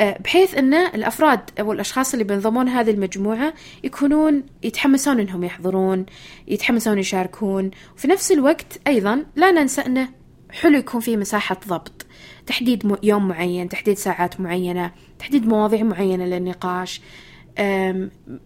بحيث 0.00 0.54
إن 0.54 0.74
الأفراد 0.74 1.40
أو 1.60 1.72
الأشخاص 1.72 2.12
اللي 2.12 2.24
بينضمون 2.24 2.68
هذه 2.68 2.90
المجموعة 2.90 3.54
يكونون 3.84 4.42
يتحمسون 4.62 5.20
إنهم 5.20 5.44
يحضرون 5.44 6.06
يتحمسون 6.48 6.98
يشاركون. 6.98 7.70
وفي 7.96 8.08
نفس 8.08 8.32
الوقت 8.32 8.80
أيضا 8.86 9.24
لا 9.36 9.50
ننسى 9.50 9.80
انه 9.80 10.08
حلو 10.50 10.78
يكون 10.78 11.00
في 11.00 11.16
مساحة 11.16 11.60
ضبط 11.68 12.06
تحديد 12.46 12.96
يوم 13.02 13.28
معين 13.28 13.68
تحديد 13.68 13.96
ساعات 13.96 14.40
معينة 14.40 14.92
تحديد 15.18 15.48
مواضيع 15.48 15.82
معينة 15.82 16.24
للنقاش. 16.24 17.00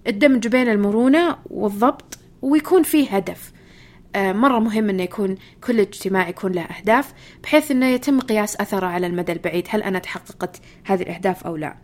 الدمج 0.06 0.48
بين 0.48 0.68
المرونة 0.68 1.36
والضبط 1.50 2.18
ويكون 2.42 2.82
فيه 2.82 3.16
هدف. 3.16 3.52
آه، 3.52 3.55
مرة 4.16 4.58
مهم 4.58 4.88
أنه 4.88 5.02
يكون 5.02 5.34
كل 5.64 5.80
اجتماع 5.80 6.28
يكون 6.28 6.52
له 6.52 6.62
أهداف 6.62 7.12
بحيث 7.42 7.70
أنه 7.70 7.86
يتم 7.86 8.20
قياس 8.20 8.60
أثره 8.60 8.86
على 8.86 9.06
المدى 9.06 9.32
البعيد. 9.32 9.66
هل 9.70 9.82
أنا 9.82 9.98
تحققت 9.98 10.60
هذه 10.84 11.02
الأهداف 11.02 11.46
أو 11.46 11.56
لا؟ 11.56 11.76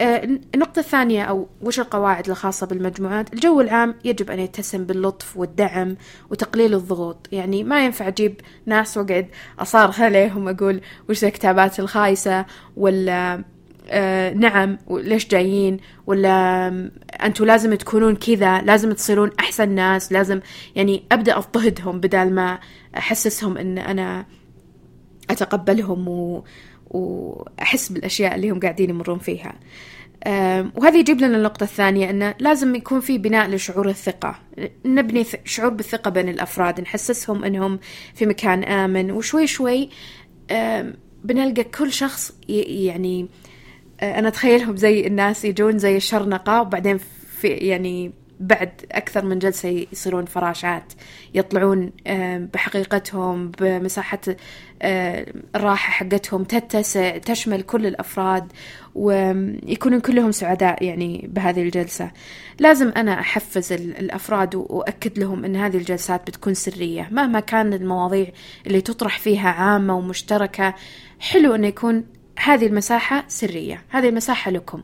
آه، 0.00 0.24
النقطة 0.54 0.80
الثانية 0.80 1.22
أو 1.22 1.48
وش 1.62 1.80
القواعد 1.80 2.28
الخاصة 2.28 2.66
بالمجموعات؟ 2.66 3.32
الجو 3.32 3.60
العام 3.60 3.94
يجب 4.04 4.30
أن 4.30 4.38
يتسم 4.38 4.84
باللطف 4.84 5.36
والدعم 5.36 5.96
وتقليل 6.30 6.74
الضغوط. 6.74 7.28
يعني 7.32 7.64
ما 7.64 7.84
ينفع 7.84 8.08
أجيب 8.08 8.40
ناس 8.66 8.96
وأقعد 8.96 9.28
أصارخ 9.58 10.00
عليهم 10.00 10.48
أقول 10.48 10.80
وش 11.08 11.24
الكتابات 11.24 11.80
الخايسة 11.80 12.46
ولا 12.76 13.44
آه 13.88 14.32
نعم 14.32 14.78
ليش 14.90 15.28
جايين؟ 15.28 15.76
ولا 16.06 16.68
أنتم 17.22 17.44
لازم 17.44 17.74
تكونون 17.74 18.16
كذا 18.16 18.62
لازم 18.62 18.92
تصيرون 18.92 19.30
أحسن 19.40 19.68
ناس 19.68 20.12
لازم 20.12 20.40
يعني 20.76 21.04
أبدأ 21.12 21.36
أضطهدهم 21.36 22.00
بدل 22.00 22.30
ما 22.30 22.58
أحسسهم 22.96 23.58
إن 23.58 23.78
أنا 23.78 24.26
أتقبلهم 25.30 26.08
و... 26.08 26.44
وأحس 26.90 27.92
بالأشياء 27.92 28.34
اللي 28.34 28.50
هم 28.50 28.60
قاعدين 28.60 28.90
يمرون 28.90 29.18
فيها. 29.18 29.54
آه 30.24 30.70
وهذا 30.76 30.98
يجيب 30.98 31.20
لنا 31.20 31.36
النقطة 31.36 31.64
الثانية 31.64 32.10
أنه 32.10 32.34
لازم 32.38 32.74
يكون 32.74 33.00
في 33.00 33.18
بناء 33.18 33.48
لشعور 33.48 33.88
الثقة. 33.88 34.38
نبني 34.84 35.24
شعور 35.44 35.70
بالثقة 35.70 36.10
بين 36.10 36.28
الأفراد 36.28 36.80
نحسسهم 36.80 37.44
أنهم 37.44 37.78
في 38.14 38.26
مكان 38.26 38.64
آمن 38.64 39.10
وشوي 39.10 39.46
شوي 39.46 39.88
آه 40.50 40.94
بنلقى 41.24 41.64
كل 41.64 41.92
شخص 41.92 42.32
يعني 42.48 43.28
أنا 44.02 44.28
أتخيلهم 44.28 44.76
زي 44.76 45.06
الناس 45.06 45.44
يجون 45.44 45.78
زي 45.78 45.96
الشرنقة 45.96 46.60
وبعدين 46.60 46.98
في 47.40 47.48
يعني 47.48 48.12
بعد 48.40 48.70
أكثر 48.92 49.24
من 49.24 49.38
جلسة 49.38 49.86
يصيرون 49.92 50.24
فراشات 50.24 50.92
يطلعون 51.34 51.92
بحقيقتهم 52.54 53.50
بمساحة 53.60 54.20
الراحة 55.56 55.92
حقتهم 55.92 56.44
تتسع 56.44 57.18
تشمل 57.18 57.62
كل 57.62 57.86
الأفراد 57.86 58.52
ويكونون 58.94 60.00
كلهم 60.00 60.32
سعداء 60.32 60.84
يعني 60.84 61.28
بهذه 61.32 61.62
الجلسة. 61.62 62.10
لازم 62.58 62.88
أنا 62.88 63.20
أحفز 63.20 63.72
الأفراد 63.72 64.54
وأكد 64.54 65.18
لهم 65.18 65.44
أن 65.44 65.56
هذه 65.56 65.76
الجلسات 65.76 66.26
بتكون 66.26 66.54
سرية. 66.54 67.08
مهما 67.10 67.40
كان 67.40 67.72
المواضيع 67.72 68.26
اللي 68.66 68.80
تطرح 68.80 69.18
فيها 69.18 69.48
عامة 69.48 69.96
ومشتركة 69.96 70.74
حلو 71.20 71.54
أنه 71.54 71.66
يكون 71.66 72.04
هذه 72.44 72.66
المساحة 72.66 73.24
سرية. 73.28 73.82
هذه 73.88 74.08
المساحة 74.08 74.50
لكم. 74.50 74.82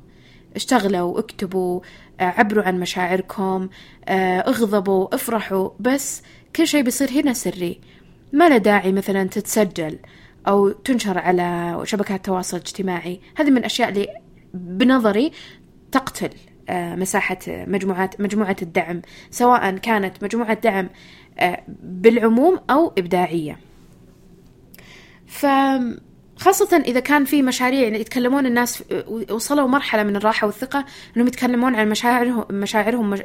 اشتغلوا 0.57 1.19
اكتبوا 1.19 1.81
آه، 2.21 2.25
عبروا 2.25 2.64
عن 2.64 2.81
مشاعركم 2.81 3.69
آه، 4.09 4.38
اغضبوا 4.38 5.14
افرحوا. 5.14 5.71
بس 5.81 6.23
كل 6.57 6.66
شيء 6.66 6.83
بيصير 6.83 7.11
هنا 7.11 7.33
سري. 7.33 7.81
ما 8.33 8.49
له 8.49 8.57
داعي 8.57 8.92
مثلا 8.92 9.25
تتسجل 9.25 9.99
أو 10.49 10.69
تنشر 10.69 11.19
على 11.19 11.81
شبكات 11.85 12.16
التواصل 12.16 12.57
الاجتماعي 12.57 13.21
هذه 13.37 13.51
من 13.51 13.57
الأشياء 13.57 13.88
اللي 13.88 14.09
بنظري 14.55 15.33
تقتل 15.92 16.31
آه، 16.69 16.95
مساحة 16.95 17.38
مجموعات 17.49 18.21
مجموعة 18.21 18.57
الدعم. 18.62 19.03
سواء 19.31 19.77
كانت 19.77 20.25
مجموعة 20.25 20.55
دعم 20.55 20.88
بالعموم 21.83 22.61
أو 22.71 22.92
إبداعية. 22.99 23.59
ف 25.27 25.47
خاصة 26.37 26.77
إذا 26.77 27.01
كان 27.01 27.25
في 27.25 27.42
مشاريع 27.42 27.81
يعني 27.81 28.01
يتكلمون 28.01 28.46
الناس 28.46 28.85
وصلوا 29.31 29.68
مرحلة 29.68 30.03
من 30.03 30.16
الراحة 30.16 30.46
والثقة 30.46 30.85
إنهم 31.16 31.27
يتكلمون 31.29 31.75
عن 31.75 31.88
مشاعرهم 31.88 32.44
مشاعرهم 32.51 33.18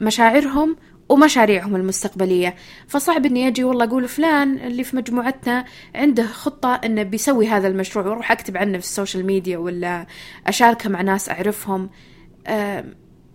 مشاعرهم 0.00 0.76
ومشاريعهم 1.08 1.76
المستقبلية. 1.76 2.54
فصعب 2.88 3.26
إني 3.26 3.48
أجي 3.48 3.64
والله 3.64 3.84
أقول 3.84 4.08
فلان 4.08 4.58
اللي 4.58 4.84
في 4.84 4.96
مجموعتنا 4.96 5.64
عنده 5.94 6.26
خطة 6.26 6.74
إنه 6.74 7.02
بيسوي 7.02 7.48
هذا 7.48 7.68
المشروع 7.68 8.06
وأروح 8.06 8.32
أكتب 8.32 8.56
عنه 8.56 8.78
في 8.78 8.84
ال 8.84 8.90
social 8.90 9.26
media 9.26 9.58
ولا 9.58 10.06
أشاركه 10.46 10.90
مع 10.90 11.02
ناس 11.02 11.28
أعرفهم. 11.28 11.90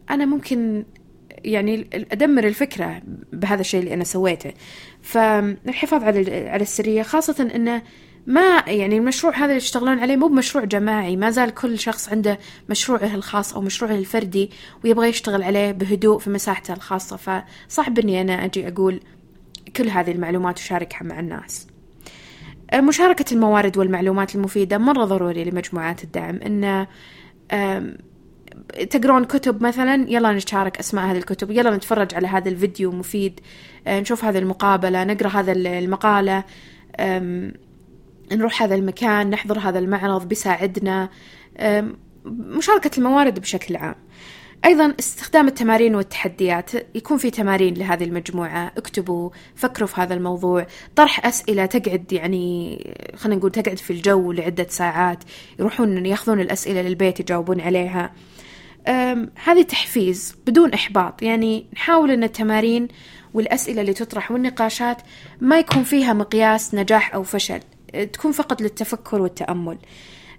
أنا 0.10 0.26
ممكن 0.26 0.86
يعني 1.32 1.88
أدمر 2.12 2.48
الفكرة 2.48 3.02
بهذا 3.34 3.62
الشيء 3.62 3.80
اللي 3.80 3.94
أنا 3.94 4.04
سويته. 4.04 4.54
فالحفاظ 5.02 6.04
على 6.04 6.50
على 6.50 6.62
السرية 6.62 7.02
خاصة 7.02 7.52
إنه 7.56 7.82
ما 8.30 8.64
يعني 8.68 8.98
المشروع 8.98 9.36
هذا 9.36 9.46
اللي 9.46 9.56
يشتغلون 9.56 10.00
عليه 10.00 10.16
مو 10.16 10.28
بمشروع 10.28 10.66
جماعي 10.66 11.16
ما 11.16 11.30
زال 11.30 11.54
كل 11.54 11.80
شخص 11.80 12.10
عنده 12.10 12.40
مشروعه 12.70 13.16
الخاص 13.16 13.54
أو 13.54 13.62
مشروعه 13.62 13.92
الفردي 13.92 14.52
ويبغى 14.84 15.10
يشتغل 15.10 15.44
عليه 15.44 15.72
بهدوء 15.72 16.20
في 16.20 16.30
مساحته 16.30 16.74
الخاصة. 16.74 17.18
فصعب 17.18 18.00
أني 18.00 18.22
أنا 18.22 18.46
أجي 18.46 18.68
أقول 18.68 19.00
كل 19.76 19.90
هذه 19.90 20.12
المعلومات 20.12 20.60
وشاركها 20.60 21.04
مع 21.04 21.20
الناس. 21.20 21.68
مشاركة 22.74 23.34
الموارد 23.34 23.78
والمعلومات 23.78 24.36
المفيدة 24.36 24.78
مرة 24.78 25.06
ضروري 25.06 25.44
لمجموعات 25.44 26.04
الدعم. 26.04 26.36
إن 26.36 26.88
تقرون 28.90 29.26
كتب 29.26 29.64
مثلا 29.64 30.06
يلا 30.10 30.32
نشارك 30.32 30.78
أسماء 30.78 31.06
هذه 31.06 31.18
الكتب 31.18 31.52
يلا 31.52 31.76
نتفرج 31.76 32.16
على 32.16 32.28
هذا 32.28 32.50
الفيديو 32.50 32.92
مفيد 32.92 33.40
نشوف 33.88 34.26
هذه 34.26 34.38
المقابلة 34.38 35.04
نقرأ 35.04 35.30
هذا 35.30 35.52
المقالة. 35.52 36.44
نروح 38.32 38.64
هذا 38.64 38.76
المكان 38.76 39.30
نحضر 39.30 39.60
هذا 39.60 39.80
المعرض 39.80 40.28
بيساعدنا 40.28 41.10
مشاركة 42.26 42.92
الموارد 42.98 43.40
بشكل 43.40 43.76
عام. 43.76 43.96
أيضا 44.66 44.94
استخدام 45.00 45.48
التمارين 45.48 45.96
والتحديات 45.96 46.72
يكون 46.96 47.18
في 47.18 47.32
تمارين 47.32 47.74
لهذه 47.74 48.04
المجموعة. 48.04 48.72
اكتبوا 48.78 49.30
فكروا 49.56 49.88
في 49.88 50.02
هذا 50.02 50.14
الموضوع. 50.14 50.68
طرح 50.96 51.26
أسئلة 51.26 51.66
تقعد 51.66 52.14
يعني 52.14 52.84
خلينا 53.16 53.40
نقول 53.40 53.52
تقعد 53.52 53.78
في 53.78 53.94
الجو 53.94 54.32
لعدة 54.32 54.68
ساعات. 54.70 55.24
يروحون 55.60 56.06
ياخذون 56.06 56.40
الأسئلة 56.40 56.82
للبيت 56.82 57.20
يجاوبون 57.20 57.62
عليها. 57.62 58.14
هذه 59.44 59.62
تحفيز 59.68 60.36
بدون 60.48 60.74
إحباط. 60.74 61.22
يعني 61.22 61.66
نحاول 61.74 62.12
أن 62.12 62.24
التمارين 62.24 62.88
والأسئلة 63.34 63.82
اللي 63.82 63.94
تطرح 63.94 64.32
والنقاشات 64.32 64.98
ما 65.42 65.60
يكون 65.60 65.84
فيها 65.84 66.14
مقياس 66.14 66.76
نجاح 66.76 67.14
أو 67.14 67.24
فشل. 67.24 67.60
تكون 68.14 68.32
فقط 68.32 68.62
للتفكر 68.62 69.22
والتأمل. 69.22 69.78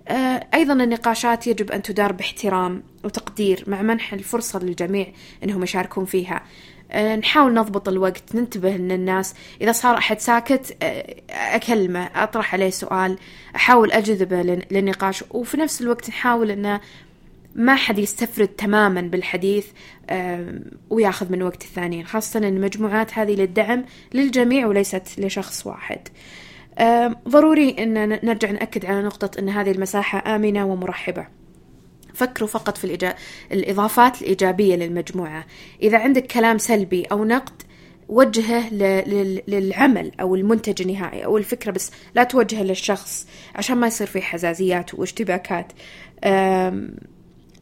آه، 0.09 0.47
أيضا 0.55 0.73
النقاشات 0.73 1.47
يجب 1.47 1.71
أن 1.71 1.83
تدار 1.83 2.13
باحترام 2.13 2.83
وتقدير 3.05 3.65
مع 3.67 3.83
منح 3.83 4.13
الفرصة 4.13 4.59
للجميع 4.59 5.07
أنهم 5.45 5.63
يشاركون 5.63 6.05
فيها. 6.05 6.43
آه، 6.93 7.17
نحاول 7.17 7.55
نضبط 7.55 7.89
الوقت 7.89 8.35
ننتبه 8.35 8.77
إن 8.77 8.91
الناس 8.91 9.35
إذا 9.61 9.73
صار 9.73 9.99
أحد 9.99 10.21
ساكت 10.21 10.77
آه، 10.83 11.17
أكلمه 11.31 12.11
أطرح 12.15 12.55
عليه 12.55 12.71
سؤال 12.71 13.19
أحاول 13.57 13.93
أجذبه 13.93 14.43
للنقاش 14.43 15.25
وفي 15.31 15.57
نفس 15.57 15.81
الوقت 15.81 16.09
نحاول 16.09 16.51
انه 16.51 16.81
ما 17.55 17.75
حد 17.75 17.99
يستفرد 17.99 18.49
تماما 18.49 19.01
بالحديث 19.01 19.67
وياخذ 20.91 21.33
من 21.33 21.43
وقت 21.43 21.63
الثانيين 21.63 22.07
خاصة 22.07 22.39
المجموعات 22.39 23.19
هذه 23.19 23.35
للدعم 23.35 23.85
للجميع 24.15 24.67
وليست 24.67 25.03
لشخص 25.19 25.67
واحد. 25.67 26.09
ضروري 27.29 27.71
أن 27.71 28.09
نرجع 28.09 28.51
نأكد 28.51 28.87
على 28.87 29.03
نقطة 29.03 29.38
أن 29.38 29.49
هذه 29.49 29.71
المساحة 29.71 30.37
آمنة 30.37 30.66
ومرحبة. 30.66 31.27
فكروا 32.14 32.49
فقط 32.49 32.79
في 32.79 32.85
الإجا... 32.85 33.14
الإضافات 33.53 34.23
الإيجابية 34.23 34.77
للمجموعة. 34.77 35.47
إذا 35.83 35.99
عندك 35.99 36.27
كلام 36.27 36.59
سلبي 36.59 37.05
أو 37.05 37.25
نقد 37.25 37.62
وجهه 38.09 38.75
ل... 38.75 38.83
للعمل 39.49 40.12
أو 40.21 40.35
المنتج 40.35 40.83
النهائي 40.83 41.25
أو 41.25 41.38
الفكرة 41.38 41.71
بس 41.71 41.90
لا 42.14 42.25
توجهه 42.25 42.62
للشخص 42.62 43.27
عشان 43.55 43.77
ما 43.77 43.87
يصير 43.87 44.07
في 44.07 44.23
حزازيات 44.23 44.95
واشتباكات. 44.95 45.73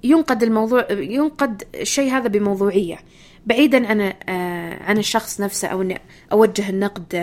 ينقد 0.04 0.42
الموضوع 0.42 0.86
ينقد 0.90 1.62
الشيء 1.74 2.10
هذا 2.10 2.28
بموضوعية. 2.28 2.98
بعيدا 3.46 3.88
عن 3.88 4.00
آه، 4.00 4.82
عن 4.82 4.98
الشخص 4.98 5.40
نفسه 5.40 5.68
أو 5.68 5.84
أوجه 6.32 6.68
النقد 6.70 7.14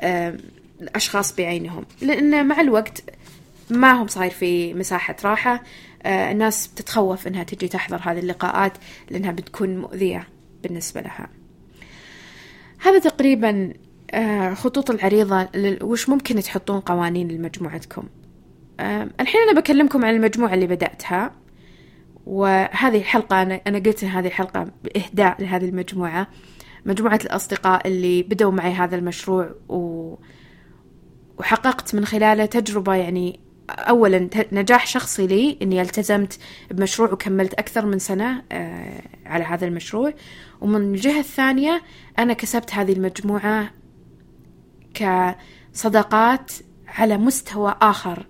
آه، 0.00 0.36
الأشخاص 0.82 1.36
بعينهم 1.36 1.84
لأن 2.02 2.46
مع 2.46 2.60
الوقت 2.60 3.02
ما 3.70 3.92
هم 3.92 4.06
صاير 4.06 4.30
في 4.30 4.74
مساحة 4.74 5.16
راحة 5.24 5.62
آه، 6.02 6.32
الناس 6.32 6.66
بتتخوف 6.66 7.26
إنها 7.26 7.42
تجي 7.42 7.68
تحضر 7.68 8.00
هذه 8.02 8.18
اللقاءات 8.18 8.72
لأنها 9.10 9.30
بتكون 9.30 9.76
مؤذية 9.76 10.28
بالنسبة 10.62 11.00
لها. 11.00 11.28
هذا 12.80 12.98
تقريبا 12.98 13.72
آه، 14.10 14.54
خطوط 14.54 14.90
العريضة 14.90 15.48
وش 15.82 16.08
ممكن 16.08 16.42
تحطون 16.42 16.80
قوانين 16.80 17.28
لمجموعتكم 17.28 18.08
آه، 18.80 19.08
الحين 19.20 19.40
أنا 19.40 19.60
بكلمكم 19.60 20.04
عن 20.04 20.14
المجموعة 20.14 20.54
اللي 20.54 20.66
بدأتها 20.66 21.32
وهذه 22.26 22.98
الحلقة 22.98 23.42
أنا 23.42 23.60
أنا 23.66 23.78
قلت 23.78 24.04
إن 24.04 24.08
هذه 24.08 24.26
الحلقة 24.26 24.70
بإهداء 24.84 25.42
لهذه 25.42 25.64
المجموعة. 25.64 26.26
مجموعة 26.86 27.20
الأصدقاء 27.24 27.88
اللي 27.88 28.22
بدوا 28.22 28.50
معي 28.50 28.72
هذا 28.72 28.96
المشروع 28.96 29.50
و 29.68 30.14
وحققت 31.42 31.94
من 31.94 32.04
خلاله 32.04 32.46
تجربة 32.46 32.94
يعني 32.94 33.40
أولا 33.70 34.28
نجاح 34.52 34.86
شخصي 34.86 35.26
لي 35.26 35.58
إني 35.62 35.82
التزمت 35.82 36.38
بمشروع 36.70 37.12
وكملت 37.12 37.54
أكثر 37.54 37.86
من 37.86 37.98
سنة 37.98 38.42
آه، 38.52 39.02
على 39.26 39.44
هذا 39.44 39.66
المشروع. 39.66 40.12
ومن 40.60 40.94
الجهة 40.94 41.18
الثانية 41.18 41.82
أنا 42.18 42.32
كسبت 42.32 42.74
هذه 42.74 42.92
المجموعة 42.92 43.70
كصداقات 44.94 46.52
على 46.88 47.16
مستوى 47.18 47.76
آخر. 47.82 48.26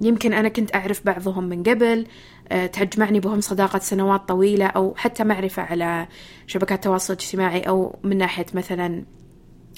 يمكن 0.00 0.32
أنا 0.32 0.48
كنت 0.48 0.74
أعرف 0.74 1.06
بعضهم 1.06 1.44
من 1.44 1.62
قبل 1.62 2.06
آه، 2.48 2.66
تجمعني 2.66 3.20
بهم 3.20 3.40
صداقة 3.40 3.78
سنوات 3.78 4.28
طويلة 4.28 4.66
أو 4.66 4.94
حتى 4.96 5.24
معرفة 5.24 5.62
على 5.62 6.06
شبكات 6.46 6.78
التواصل 6.78 7.12
الاجتماعي 7.12 7.60
أو 7.60 7.98
من 8.02 8.18
ناحية 8.18 8.46
مثلا 8.54 9.04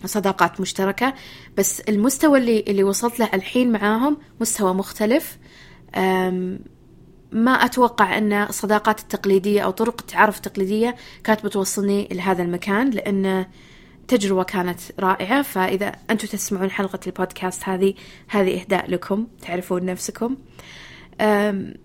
صداقات 0.07 0.61
مشتركة 0.61 1.14
بس 1.57 1.81
المستوى 1.81 2.38
اللي 2.38 2.64
اللي 2.69 2.85
وصلت 2.85 3.21
له 3.21 3.31
الحين 3.35 3.73
معاهم 3.73 4.16
مستوى 4.40 4.75
مختلف. 4.75 5.38
ما 7.33 7.53
أتوقع 7.53 8.19
أن 8.19 8.33
الصداقات 8.33 9.01
التقليدية 9.01 9.61
أو 9.61 9.71
طرق 9.71 10.01
التعارف 10.01 10.37
التقليدية 10.37 10.97
كانت 11.25 11.45
بتوصلني 11.45 12.09
لهذا 12.12 12.42
المكان 12.42 12.90
لأن 12.90 13.47
تجربة 14.09 14.42
كانت 14.42 14.81
رائعة. 15.01 15.42
فإذا 15.42 15.92
أنتم 16.11 16.29
تسمعون 16.29 16.71
حلقة 16.71 17.01
البودكاست 17.07 17.69
هذه 17.69 17.95
هذه 18.29 18.61
إهداء 18.61 18.90
لكم 18.90 19.27
تعرفون 19.42 19.85
نفسكم. 19.85 20.37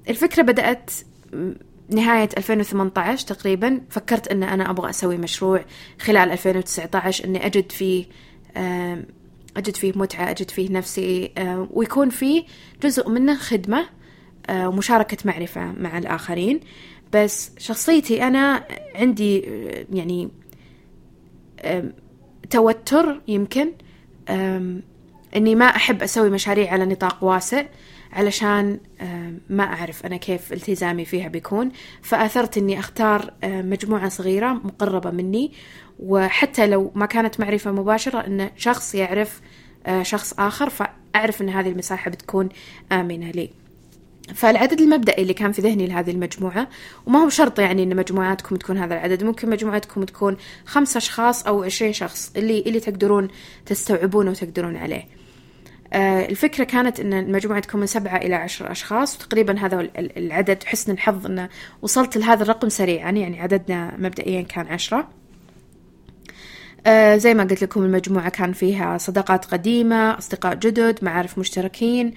الفكرة 0.10 0.43
بدأت 0.43 0.91
نهاية 1.93 2.30
2018 2.38 3.27
تقريبا 3.27 3.82
فكرت 3.89 4.27
أن 4.27 4.43
أنا 4.43 4.69
أبغى 4.69 4.89
أسوي 4.89 5.17
مشروع 5.17 5.65
خلال 5.99 6.32
2019 6.32 7.25
أني 7.25 7.45
أجد 7.45 7.71
فيه 7.71 8.06
أجد 9.58 9.75
فيه 9.75 9.93
متعة 9.95 10.30
أجد 10.32 10.51
فيه 10.51 10.71
نفسي 10.71 11.32
ويكون 11.71 12.10
فيه 12.10 12.43
جزء 12.84 13.10
منه 13.10 13.36
خدمة 13.36 13.86
ومشاركة 14.51 15.17
معرفة 15.25 15.71
مع 15.71 15.97
الآخرين. 15.97 16.60
بس 17.13 17.51
شخصيتي 17.58 18.23
أنا 18.23 18.67
عندي 18.95 19.39
يعني 19.93 20.30
توتر 22.49 23.21
يمكن 23.27 23.71
إني 25.36 25.56
ما 25.56 25.65
أحب 25.65 26.04
أسوي 26.04 26.30
مشاريع 26.30 26.73
على 26.73 26.86
نطاق 26.86 27.23
واسع. 27.23 27.65
علشان 28.12 28.80
ما 29.50 29.63
أعرف 29.63 30.06
أنا 30.06 30.17
كيف 30.17 30.54
التزامي 30.54 31.06
فيها 31.06 31.28
بيكون. 31.28 31.71
فأثرت 32.02 32.58
أني 32.58 32.80
أختار 32.80 33.34
مجموعة 33.43 34.10
صغيرة 34.10 34.54
مقربة 34.54 35.12
مني. 35.12 35.52
وحتى 36.00 36.67
لو 36.67 36.91
ما 36.95 37.06
كانت 37.06 37.39
معرفة 37.39 37.71
مباشرة 37.71 38.19
أن 38.19 38.50
شخص 38.58 38.95
يعرف 38.95 39.41
شخص 40.02 40.34
آخر 40.39 40.69
فأعرف 40.69 41.41
أن 41.41 41.50
هذه 41.50 41.69
المساحة 41.69 42.12
بتكون 42.12 42.50
آمنة 42.91 43.32
لي. 43.32 43.62
فالعدد 44.36 44.82
المبدئي 44.82 45.21
اللي 45.21 45.34
كان 45.34 45.52
في 45.52 45.62
ذهني 45.62 45.88
لهذه 45.88 46.12
المجموعة 46.12 46.67
وما 47.06 47.19
هو 47.19 47.30
شرط 47.30 47.60
يعني 47.60 47.84
إن 47.84 47.95
مجموعاتكم 47.95 48.56
تكون 48.56 48.78
هذا 48.78 48.93
العدد 48.93 49.24
ممكن 49.24 49.50
مجموعتكم 49.50 50.04
تكون 50.04 50.38
خمسة 50.65 50.97
أشخاص 50.97 51.47
أو 51.47 51.63
عشرين 51.63 51.93
شخص 51.93 52.32
اللي 52.36 52.60
اللي 52.60 52.80
تقدرون 52.80 53.28
تستوعبونه 53.65 54.32
وتقدرون 54.32 54.76
عليه. 54.76 54.97
آه، 55.02 55.20
الفكرة 55.93 56.63
كانت 56.63 56.99
أن 56.99 57.13
المجموعة 57.13 57.60
تكون 57.60 57.80
من 57.80 57.88
سبعة 57.88 58.17
إلى 58.17 58.36
عشر 58.36 58.71
أشخاص 58.71 59.15
وتقريبا 59.15 59.60
هذا 59.60 59.89
العدد 59.97 60.63
حسن 60.63 60.91
الحظ 60.91 61.25
أنه 61.25 61.49
وصلت 61.82 62.17
لهذا 62.17 62.43
الرقم 62.43 62.69
سريعا 62.69 63.12
يعني 63.12 63.41
عددنا 63.41 63.95
مبدئيا 63.97 64.41
كان 64.41 64.67
عشرة. 64.67 65.08
آه، 66.88 67.17
زي 67.17 67.34
ما 67.34 67.43
قلت 67.43 67.62
لكم 67.63 67.84
المجموعة 67.84 68.30
كان 68.30 68.54
فيها 68.54 68.97
صداقات 68.97 69.45
قديمة 69.45 70.17
أصدقاء 70.17 70.56
جدد 70.56 70.99
معارف 71.01 71.38
مشتركين. 71.38 72.13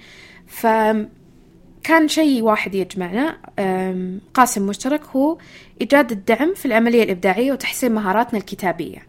فكان 0.47 2.07
شيء 2.07 2.43
واحد 2.43 2.75
يجمعنا. 2.75 3.37
قاسم 4.33 4.67
مشترك 4.67 5.03
هو 5.05 5.37
إيجاد 5.81 6.11
الدعم 6.11 6.53
في 6.53 6.65
العملية 6.65 7.03
الإبداعية 7.03 7.51
وتحسين 7.51 7.91
مهاراتنا 7.91 8.39
الكتابية. 8.39 9.07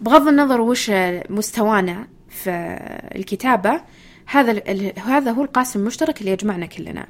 بغض 0.00 0.28
النظر 0.28 0.60
وش 0.60 0.90
مستوانا 1.30 2.06
في 2.30 2.78
الكتابة 3.16 3.80
هذا 4.26 4.62
هذا 4.98 5.30
هو 5.30 5.44
القاسم 5.44 5.80
المشترك 5.80 6.20
اللي 6.20 6.32
يجمعنا 6.32 6.66
كلنا. 6.66 7.06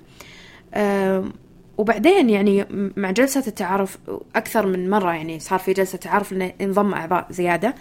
وبعدين 1.78 2.30
يعني 2.30 2.66
مع 2.96 3.10
جلسة 3.10 3.44
التعارف 3.46 3.98
أكثر 4.36 4.66
من 4.66 4.90
مرة 4.90 5.12
يعني 5.12 5.38
صار 5.38 5.58
في 5.58 5.72
جلسة 5.72 5.98
تعارف 5.98 6.32
لأن 6.32 6.52
انضم 6.60 6.94
أعضاء 6.94 7.26
زيادة. 7.30 7.74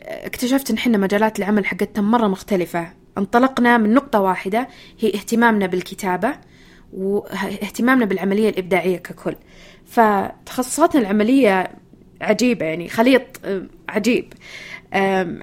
اكتشفت 0.00 0.70
إن 0.70 0.78
حنا 0.78 0.98
مجالات 0.98 1.38
العمل 1.38 1.66
حقتنا 1.66 2.02
مرة 2.02 2.26
مختلفة. 2.28 2.88
انطلقنا 3.18 3.78
من 3.78 3.94
نقطة 3.94 4.20
واحدة 4.20 4.68
هي 5.00 5.08
اهتمامنا 5.08 5.66
بالكتابة 5.66 6.32
واهتمامنا 6.92 8.04
بالعملية 8.04 8.48
الإبداعية 8.48 8.96
ككل. 8.96 9.36
فتخصصاتنا 9.86 11.00
العملية 11.00 11.70
عجيبة 12.24 12.66
يعني 12.66 12.88
خليط 12.88 13.22
عجيب. 13.88 14.32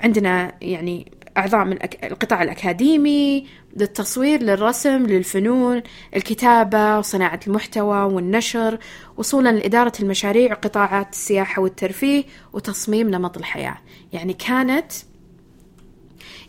عندنا 0.04 0.54
يعني 0.62 1.12
أعضاء 1.38 1.66
من 1.66 1.78
القطاع 2.04 2.44
الأكاديمي 2.44 3.48
للتصوير 3.78 4.42
للرسم 4.44 5.06
للفنون 5.06 5.82
الكتابة 6.16 6.98
وصناعة 6.98 7.40
المحتوى 7.48 7.98
والنشر 8.14 8.78
وصولا 9.18 9.50
لإدارة 9.50 9.92
المشاريع 10.00 10.52
وقطاعات 10.52 11.14
السياحة 11.14 11.62
والترفيه 11.62 12.24
وتصميم 12.54 13.10
نمط 13.10 13.38
الحياة. 13.38 13.78
يعني 14.14 14.34
كانت 14.34 14.92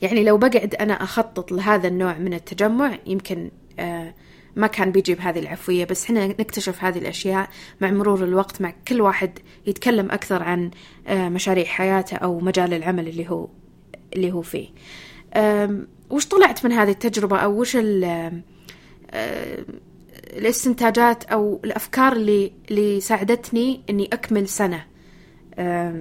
يعني 0.03 0.25
لو 0.25 0.38
بقعد 0.38 0.75
أنا 0.81 1.03
أخطط 1.03 1.53
لهذا 1.53 1.88
النوع 1.88 2.18
من 2.18 2.35
التجمع 2.35 2.99
يمكن 3.07 3.51
آه 3.79 4.14
ما 4.57 4.67
كان 4.67 4.93
بيجي 4.93 5.15
بهذه 5.15 5.38
العفوية 5.38 5.85
بس 5.85 6.05
إحنا 6.05 6.27
نكتشف 6.27 6.85
هذه 6.85 6.99
الأشياء 6.99 7.49
مع 7.81 7.91
مرور 7.91 8.25
الوقت 8.25 8.61
مع 8.62 8.73
كل 8.88 9.01
واحد 9.01 9.38
يتكلم 9.67 10.11
أكثر 10.11 10.43
عن 10.43 10.71
آه 11.07 11.29
مشاريع 11.29 11.65
حياته 11.65 12.17
أو 12.17 12.41
مجال 12.41 12.75
العمل 12.75 13.09
اللي 13.09 13.31
هو 13.31 13.49
اللي 14.17 14.33
هو 14.33 14.43
فيه. 14.43 14.69
وش 16.11 16.27
طلعت 16.27 16.65
من 16.65 16.73
هذه 16.73 16.91
التجربة 16.91 17.37
أو 17.38 17.61
وش 17.61 17.77
الاستنتاجات 20.33 21.25
أو 21.25 21.61
الأفكار 21.65 22.12
اللي 22.12 22.53
اللي 22.71 23.01
ساعدتني 23.01 23.81
إني 23.91 24.11
أكمل 24.12 24.49
سنة 24.49 24.85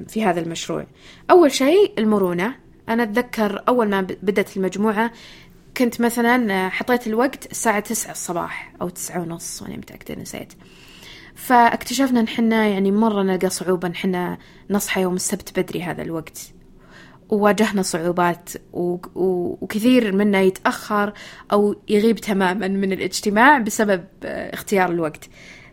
في 0.08 0.24
هذا 0.24 0.40
المشروع؟ 0.40 0.86
أول 1.32 1.52
شيء 1.52 1.94
المرونة. 1.98 2.56
أنا 2.90 3.04
أتذكر 3.04 3.64
أول 3.68 3.90
ما 3.90 4.02
بدأت 4.02 4.58
المجموعة 4.58 5.12
كنت 5.78 6.02
مثلا 6.02 6.70
حطيت 6.70 7.08
الوقت 7.08 7.52
الساعة 7.52 7.80
تسعة 7.80 8.12
الصباح 8.12 8.74
أو 8.82 8.90
تسعة 8.90 9.22
ونص 9.22 9.62
وأنا 9.62 9.78
متأكدة 9.78 10.22
نسيت. 10.22 10.54
فاكتشفنا 11.36 12.20
إن 12.20 12.28
حنا 12.28 12.68
يعني 12.68 12.92
مرة 12.92 13.24
نلقى 13.24 13.50
صعوبة 13.50 13.94
حنا 13.94 14.38
نصحى 14.70 15.02
يوم 15.02 15.16
السبت 15.16 15.60
بدري 15.60 15.84
هذا 15.84 16.02
الوقت. 16.02 16.54
وواجهنا 17.30 17.82
صعوبات 17.82 18.50
وكثير 18.74 20.16
منا 20.16 20.42
يتأخر 20.42 21.14
أو 21.52 21.76
يغيب 21.90 22.20
تماما 22.20 22.68
من 22.68 22.94
الاجتماع 22.94 23.58
بسبب 23.58 24.06
اختيار 24.24 24.90
الوقت 24.90 25.30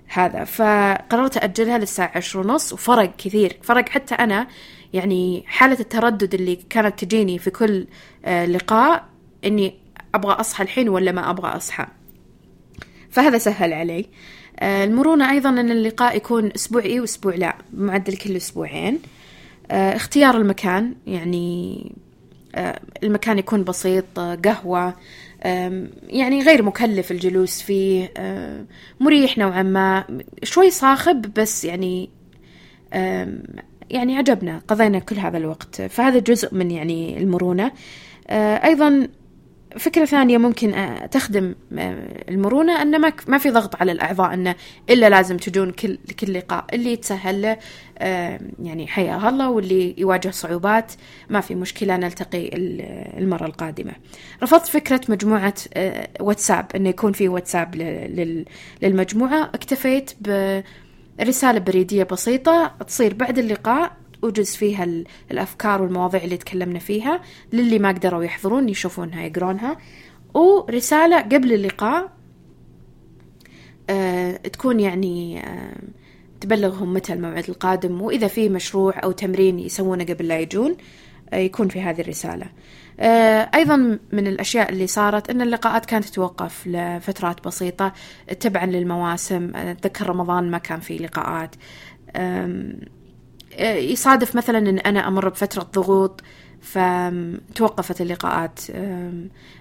هذا. 0.08 0.44
فقررت 0.44 1.36
أجلها 1.36 1.78
للساعة 1.78 2.12
عشر 2.14 2.38
ونص 2.38 2.72
وفرق 2.72 3.16
كثير. 3.16 3.58
فرق 3.62 3.88
حتى 3.88 4.14
أنا 4.14 4.46
يعني 4.92 5.44
حالة 5.46 5.80
التردد 5.80 6.34
اللي 6.34 6.56
كانت 6.56 7.04
تجيني 7.04 7.38
في 7.38 7.50
كل 7.50 7.86
آه، 8.24 8.46
لقاء 8.46 9.08
إني 9.44 9.87
أبغى 10.18 10.32
أصحى 10.32 10.64
الحين 10.64 10.88
ولا 10.88 11.12
ما 11.12 11.30
أبغى 11.30 11.56
أصحى. 11.56 11.86
فهذا 13.10 13.38
سهل 13.38 13.72
علي. 13.72 14.06
آه، 14.60 14.84
المرونة 14.84 15.30
أيضا 15.30 15.48
أن 15.48 15.70
اللقاء 15.70 16.16
يكون 16.16 16.50
أسبوع 16.56 16.82
إيه 16.82 17.00
وأسبوع 17.00 17.34
لا 17.34 17.56
بمعدل 17.72 18.16
كل 18.16 18.36
أسبوعين. 18.36 18.98
آه، 19.70 19.96
اختيار 19.96 20.36
المكان 20.36 20.94
يعني 21.06 21.92
آه، 22.54 22.80
المكان 23.02 23.38
يكون 23.38 23.64
بسيط 23.64 24.04
قهوة 24.18 24.94
يعني 26.08 26.42
غير 26.42 26.62
مكلف 26.62 27.10
الجلوس 27.10 27.62
فيه 27.62 28.12
مريح 29.00 29.38
نوعا 29.38 29.62
ما. 29.62 30.04
شوي 30.42 30.70
صاخب 30.70 31.34
بس 31.34 31.64
يعني 31.64 32.10
يعني 33.90 34.16
عجبنا 34.16 34.62
قضينا 34.68 34.98
كل 34.98 35.16
هذا 35.16 35.38
الوقت. 35.38 35.82
فهذا 35.82 36.18
جزء 36.18 36.54
من 36.54 36.70
يعني 36.70 37.18
المرونة. 37.18 37.72
أيضا 38.30 39.08
فكرة 39.78 40.04
ثانية 40.04 40.38
ممكن 40.38 40.74
آه، 40.74 41.06
تخدم 41.06 41.54
آه، 41.78 42.24
المرونة 42.28 42.82
أن 42.82 43.00
ما 43.28 43.38
في 43.38 43.50
ضغط 43.50 43.80
على 43.80 43.92
الأعضاء 43.92 44.34
أنه 44.34 44.54
إلا 44.90 45.10
لازم 45.10 45.36
تجون 45.36 45.70
كل 45.70 45.98
كل 46.20 46.32
لقاء 46.32 46.64
اللي 46.72 46.92
يتسهل 46.92 47.42
له 47.42 47.58
آه، 47.98 48.40
يعني 48.62 48.86
حيا 48.86 49.28
الله 49.28 49.50
واللي 49.50 49.94
يواجه 49.98 50.30
صعوبات 50.30 50.92
ما 51.30 51.40
في 51.40 51.54
مشكلة 51.54 51.96
نلتقي 51.96 52.50
المرة 53.18 53.46
القادمة. 53.46 53.92
رفضت 54.42 54.66
فكرة 54.66 55.00
مجموعة 55.08 55.54
واتساب 56.20 56.66
أنه 56.74 56.88
يكون 56.88 57.12
في 57.12 57.28
واتساب 57.28 57.74
للمجموعة. 58.82 59.50
اكتفيت 59.54 60.10
برسالة 61.18 61.58
بريدية 61.58 62.02
بسيطة 62.02 62.74
تصير 62.86 63.14
بعد 63.14 63.38
اللقاء 63.38 63.97
أوجز 64.24 64.56
فيها 64.56 64.86
الأفكار 65.30 65.82
والمواضيع 65.82 66.24
اللي 66.24 66.36
تكلمنا 66.36 66.78
فيها 66.78 67.20
للي 67.52 67.78
ما 67.78 67.88
قدروا 67.88 68.24
يحضرون 68.24 68.68
يشوفونها 68.68 69.22
يقرونها. 69.22 69.76
ورسالة 70.34 71.20
قبل 71.20 71.52
اللقاء 71.52 72.12
أه 73.90 74.36
تكون 74.36 74.80
يعني 74.80 75.46
أه 75.46 75.76
تبلغهم 76.40 76.94
متى 76.94 77.12
الموعد 77.12 77.44
القادم 77.48 78.02
وإذا 78.02 78.26
في 78.26 78.48
مشروع 78.48 78.94
أو 79.04 79.12
تمرين 79.12 79.58
يسوونه 79.58 80.04
قبل 80.04 80.28
لا 80.28 80.38
يجون 80.38 80.76
أه 81.32 81.36
يكون 81.36 81.68
في 81.68 81.80
هذه 81.80 82.00
الرسالة. 82.00 82.46
أيضا 83.54 83.98
من 84.12 84.26
الأشياء 84.26 84.70
اللي 84.70 84.86
صارت 84.86 85.30
أن 85.30 85.42
اللقاءات 85.42 85.86
كانت 85.86 86.04
تتوقف 86.04 86.66
لفترات 86.66 87.44
بسيطة 87.46 87.92
تبعا 88.40 88.66
للمواسم. 88.66 89.56
أتذكر 89.56 90.08
رمضان 90.08 90.50
ما 90.50 90.58
كان 90.58 90.80
في 90.80 90.96
لقاءات. 90.96 91.54
يصادف 93.60 94.36
مثلا 94.36 94.58
إن 94.58 94.78
أنا 94.78 95.08
أمر 95.08 95.28
بفترة 95.28 95.62
ضغوط 95.62 96.20
فتوقفت 96.60 98.00
اللقاءات. 98.00 98.60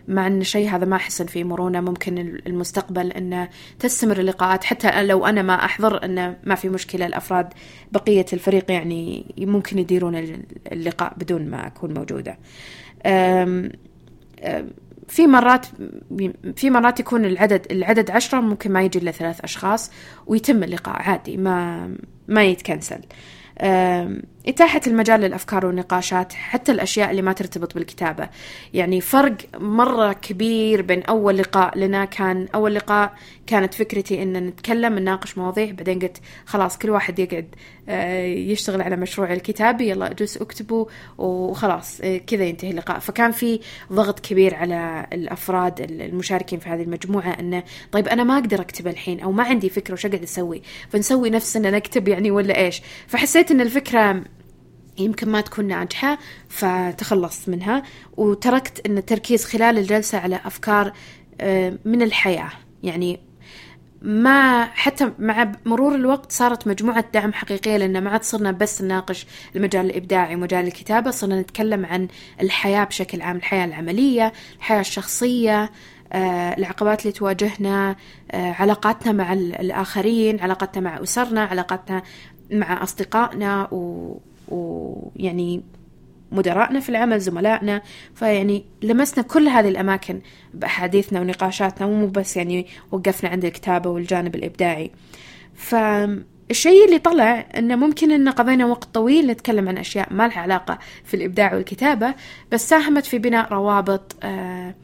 مع 0.07 0.27
إن 0.27 0.41
الشيء 0.41 0.69
هذا 0.69 0.85
ما 0.85 0.95
أحس 0.95 1.21
فيه 1.21 1.43
مرونة 1.43 1.81
ممكن 1.81 2.17
المستقبل 2.47 3.11
إنه 3.11 3.49
تستمر 3.79 4.19
اللقاءات. 4.19 4.63
حتى 4.63 5.03
لو 5.03 5.25
أنا 5.25 5.41
ما 5.41 5.65
أحضر 5.65 6.05
إنه 6.05 6.37
ما 6.43 6.55
في 6.55 6.69
مشكلة 6.69 7.05
الأفراد 7.05 7.53
بقية 7.91 8.25
الفريق 8.33 8.71
يعني 8.71 9.35
ممكن 9.37 9.79
يديرون 9.79 10.43
اللقاء 10.71 11.13
بدون 11.17 11.49
ما 11.49 11.67
أكون 11.67 11.93
موجودة. 11.93 12.37
في 15.07 15.27
مرات 15.27 15.65
في 16.55 16.69
مرات 16.69 16.99
يكون 16.99 17.25
العدد 17.25 17.67
العدد 17.71 18.11
عشرة 18.11 18.39
ممكن 18.39 18.71
ما 18.71 18.81
يجي 18.81 18.99
إلا 18.99 19.11
ثلاث 19.11 19.41
أشخاص 19.41 19.91
ويتم 20.27 20.63
اللقاء 20.63 21.01
عادي 21.01 21.37
ما 21.37 21.89
ما 22.27 22.43
يتكنسل. 22.43 22.99
Um, 23.59 24.27
إتاحة 24.47 24.81
المجال 24.87 25.19
للأفكار 25.19 25.65
والنقاشات 25.65 26.33
حتى 26.33 26.71
الأشياء 26.71 27.11
اللي 27.11 27.21
ما 27.21 27.33
ترتبط 27.33 27.73
بالكتابة. 27.73 28.29
يعني 28.73 29.01
فرق 29.01 29.37
مرة 29.59 30.13
كبير 30.13 30.81
بين 30.81 31.03
أول 31.03 31.37
لقاء 31.37 31.77
لنا 31.77 32.05
كان 32.05 32.47
أول 32.55 32.75
لقاء 32.75 33.13
كانت 33.47 33.73
فكرتي 33.73 34.23
إن 34.23 34.33
نتكلم 34.33 34.99
نناقش 34.99 35.37
مواضيع 35.37 35.71
بعدين 35.71 35.99
قلت 35.99 36.17
خلاص 36.45 36.77
كل 36.77 36.89
واحد 36.89 37.19
يقعد 37.19 37.55
آه، 37.89 38.25
يشتغل 38.25 38.81
على 38.81 38.95
مشروع 38.95 39.33
الكتابي 39.33 39.89
يلا 39.89 40.11
اجلس 40.11 40.37
اكتبوا 40.37 40.85
وخلاص 41.17 42.01
آه، 42.01 42.17
كذا 42.17 42.43
ينتهي 42.43 42.71
اللقاء. 42.71 42.99
فكان 42.99 43.31
في 43.31 43.59
ضغط 43.93 44.19
كبير 44.19 44.55
على 44.55 45.07
الأفراد 45.13 45.81
المشاركين 45.91 46.59
في 46.59 46.69
هذه 46.69 46.81
المجموعة 46.81 47.39
إنه 47.39 47.63
طيب 47.91 48.07
أنا 48.07 48.23
ما 48.23 48.33
أقدر 48.37 48.61
أكتب 48.61 48.87
الحين 48.87 49.19
أو 49.19 49.31
ما 49.31 49.43
عندي 49.43 49.69
فكرة 49.69 49.93
وش 49.93 50.05
أقعد 50.05 50.23
أسوي؟ 50.23 50.61
فنسوي 50.89 51.29
نفسنا 51.29 51.71
نكتب 51.71 52.07
يعني 52.07 52.31
ولا 52.31 52.57
إيش؟ 52.57 52.81
فحسيت 53.07 53.51
إن 53.51 53.61
الفكرة 53.61 54.23
يمكن 54.99 55.29
ما 55.29 55.41
تكون 55.41 55.67
ناجحة 55.67 56.17
فتخلصت 56.49 57.49
منها. 57.49 57.83
وتركت 58.17 58.85
أن 58.85 58.97
التركيز 58.97 59.45
خلال 59.45 59.77
الجلسة 59.77 60.17
على 60.17 60.39
أفكار 60.45 60.93
آه، 61.41 61.77
من 61.85 62.01
الحياة. 62.01 62.51
يعني 62.83 63.19
ما 64.01 64.65
حتى 64.65 65.11
مع 65.19 65.51
مرور 65.65 65.95
الوقت 65.95 66.31
صارت 66.31 66.67
مجموعة 66.67 67.05
دعم 67.13 67.33
حقيقية 67.33 67.77
لأن 67.77 68.03
ما 68.03 68.09
عاد 68.09 68.23
صرنا 68.23 68.51
بس 68.51 68.81
نناقش 68.81 69.27
المجال 69.55 69.85
الإبداعي 69.85 70.35
ومجال 70.35 70.67
الكتابة 70.67 71.11
صرنا 71.11 71.41
نتكلم 71.41 71.85
عن 71.85 72.07
الحياة 72.41 72.83
بشكل 72.83 73.21
عام 73.21 73.35
الحياة 73.35 73.65
العملية 73.65 74.33
الحياة 74.57 74.79
الشخصية 74.79 75.71
آه، 76.13 76.57
العقبات 76.57 77.01
اللي 77.01 77.11
تواجهنا 77.11 77.95
آه، 78.31 78.51
علاقاتنا 78.51 79.11
مع 79.11 79.33
الآخرين 79.33 80.39
علاقاتنا 80.39 80.81
مع 80.89 81.03
أسرنا 81.03 81.41
علاقاتنا 81.41 82.03
مع 82.51 82.83
أصدقائنا 82.83 83.67
ويعني 84.47 85.63
مدراءنا 86.31 86.79
في 86.79 86.89
العمل 86.89 87.19
زملائنا. 87.19 87.81
فيعني 88.15 88.65
لمسنا 88.81 89.23
كل 89.23 89.47
هذه 89.47 89.69
الأماكن 89.69 90.21
بأحاديثنا 90.53 91.21
ونقاشاتنا 91.21 91.87
ومو 91.87 92.07
بس 92.07 92.37
يعني 92.37 92.67
وقفنا 92.91 93.29
عند 93.29 93.45
الكتابة 93.45 93.89
والجانب 93.89 94.35
الإبداعي. 94.35 94.91
فالشيء 95.55 96.85
اللي 96.85 96.99
طلع 96.99 97.45
إنه 97.57 97.75
ممكن 97.75 98.11
إن 98.11 98.29
قضينا 98.29 98.65
وقت 98.65 98.83
طويل 98.93 99.27
نتكلم 99.27 99.69
عن 99.69 99.77
أشياء 99.77 100.13
ما 100.13 100.27
لها 100.27 100.39
علاقة 100.39 100.79
في 101.03 101.13
الإبداع 101.13 101.55
والكتابة 101.55 102.15
بس 102.51 102.69
ساهمت 102.69 103.05
في 103.05 103.17
بناء 103.17 103.53
روابط 103.53 104.15
آه 104.23 104.75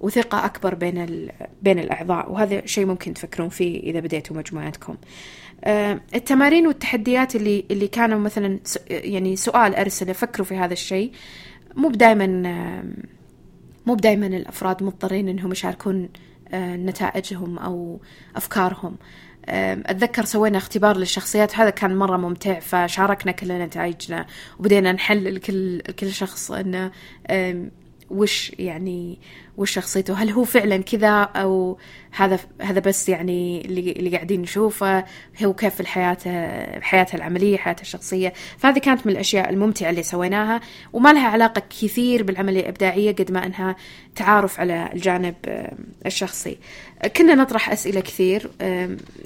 وثقة 0.00 0.44
أكبر 0.44 0.74
بين 0.74 1.28
بين 1.62 1.78
الأعضاء. 1.78 2.32
وهذا 2.32 2.66
شيء 2.66 2.86
ممكن 2.86 3.14
تفكرون 3.14 3.48
فيه 3.48 3.80
إذا 3.80 4.00
بديتوا 4.00 4.36
مجموعتكم. 4.36 4.92
آه، 4.92 4.96
التمارين 6.14 6.66
والتحديات 6.66 7.36
اللي 7.36 7.64
اللي 7.70 7.88
كانوا 7.88 8.18
مثلا 8.18 8.58
يعني 8.90 9.36
سؤال 9.36 9.74
أرسله 9.74 10.12
فكروا 10.12 10.46
في 10.46 10.56
هذا 10.56 10.72
الشيء 10.72 11.12
مو 11.76 11.88
بدائما 11.88 12.26
مو 13.86 13.94
بدائما 13.94 14.26
الأفراد 14.26 14.82
مضطرين 14.82 15.28
إنهم 15.28 15.52
يشاركون 15.52 16.08
آه، 16.48 16.76
نتائجهم 16.76 17.58
أو 17.58 18.00
أفكارهم. 18.36 18.96
أتذكر 19.48 20.24
سوينا 20.24 20.58
اختبار 20.58 20.96
للشخصيات 20.96 21.56
هذا 21.56 21.70
كان 21.70 21.96
مرة 21.96 22.16
ممتع 22.16 22.58
فشاركنا 22.60 23.32
كل 23.32 23.48
نتائجنا 23.48 24.26
وبدينا 24.58 24.92
نحلل 24.92 25.38
كل 25.38 25.80
كل 25.80 26.12
شخص 26.12 26.50
إنه 26.50 26.90
وش 28.14 28.52
يعني 28.58 29.18
وش 29.56 29.70
شخصيته؟ 29.70 30.14
هل 30.14 30.30
هو 30.30 30.44
فعلا 30.44 30.76
كذا 30.76 31.22
أو 31.22 31.78
هذا 32.10 32.38
هذا 32.60 32.80
بس 32.80 33.08
يعني 33.08 33.64
اللي, 33.64 33.92
اللي 33.92 34.10
قاعدين 34.10 34.40
نشوفه؟ 34.40 35.04
هو 35.44 35.54
كيف 35.54 35.80
الحياة 35.80 36.18
حياته 36.80 37.16
العملية 37.16 37.56
حياته 37.56 37.82
الشخصية؟ 37.82 38.32
فهذه 38.58 38.78
كانت 38.78 39.06
من 39.06 39.12
الأشياء 39.12 39.50
الممتعة 39.50 39.90
اللي 39.90 40.02
سويناها 40.02 40.60
وما 40.92 41.12
لها 41.12 41.28
علاقة 41.28 41.62
كثير 41.80 42.22
بالعملية 42.22 42.60
الإبداعية 42.60 43.12
قد 43.12 43.32
ما 43.32 43.46
أنها 43.46 43.76
تعارف 44.16 44.60
على 44.60 44.90
الجانب 44.94 45.34
الشخصي. 46.06 46.58
كنا 47.16 47.34
نطرح 47.34 47.70
أسئلة 47.70 48.00
كثير 48.00 48.50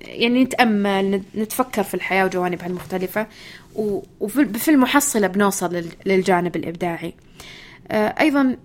يعني 0.05 0.45
نتأمل 0.45 1.23
نتفكر 1.35 1.83
في 1.83 1.95
الحياة 1.95 2.25
وجوانبها 2.25 2.67
المختلفة 2.67 3.27
وفي 4.21 4.69
المحصلة 4.69 5.27
بنوصل 5.27 5.85
للجانب 6.07 6.57
الإبداعي. 6.57 7.15
أيضا 7.93 8.57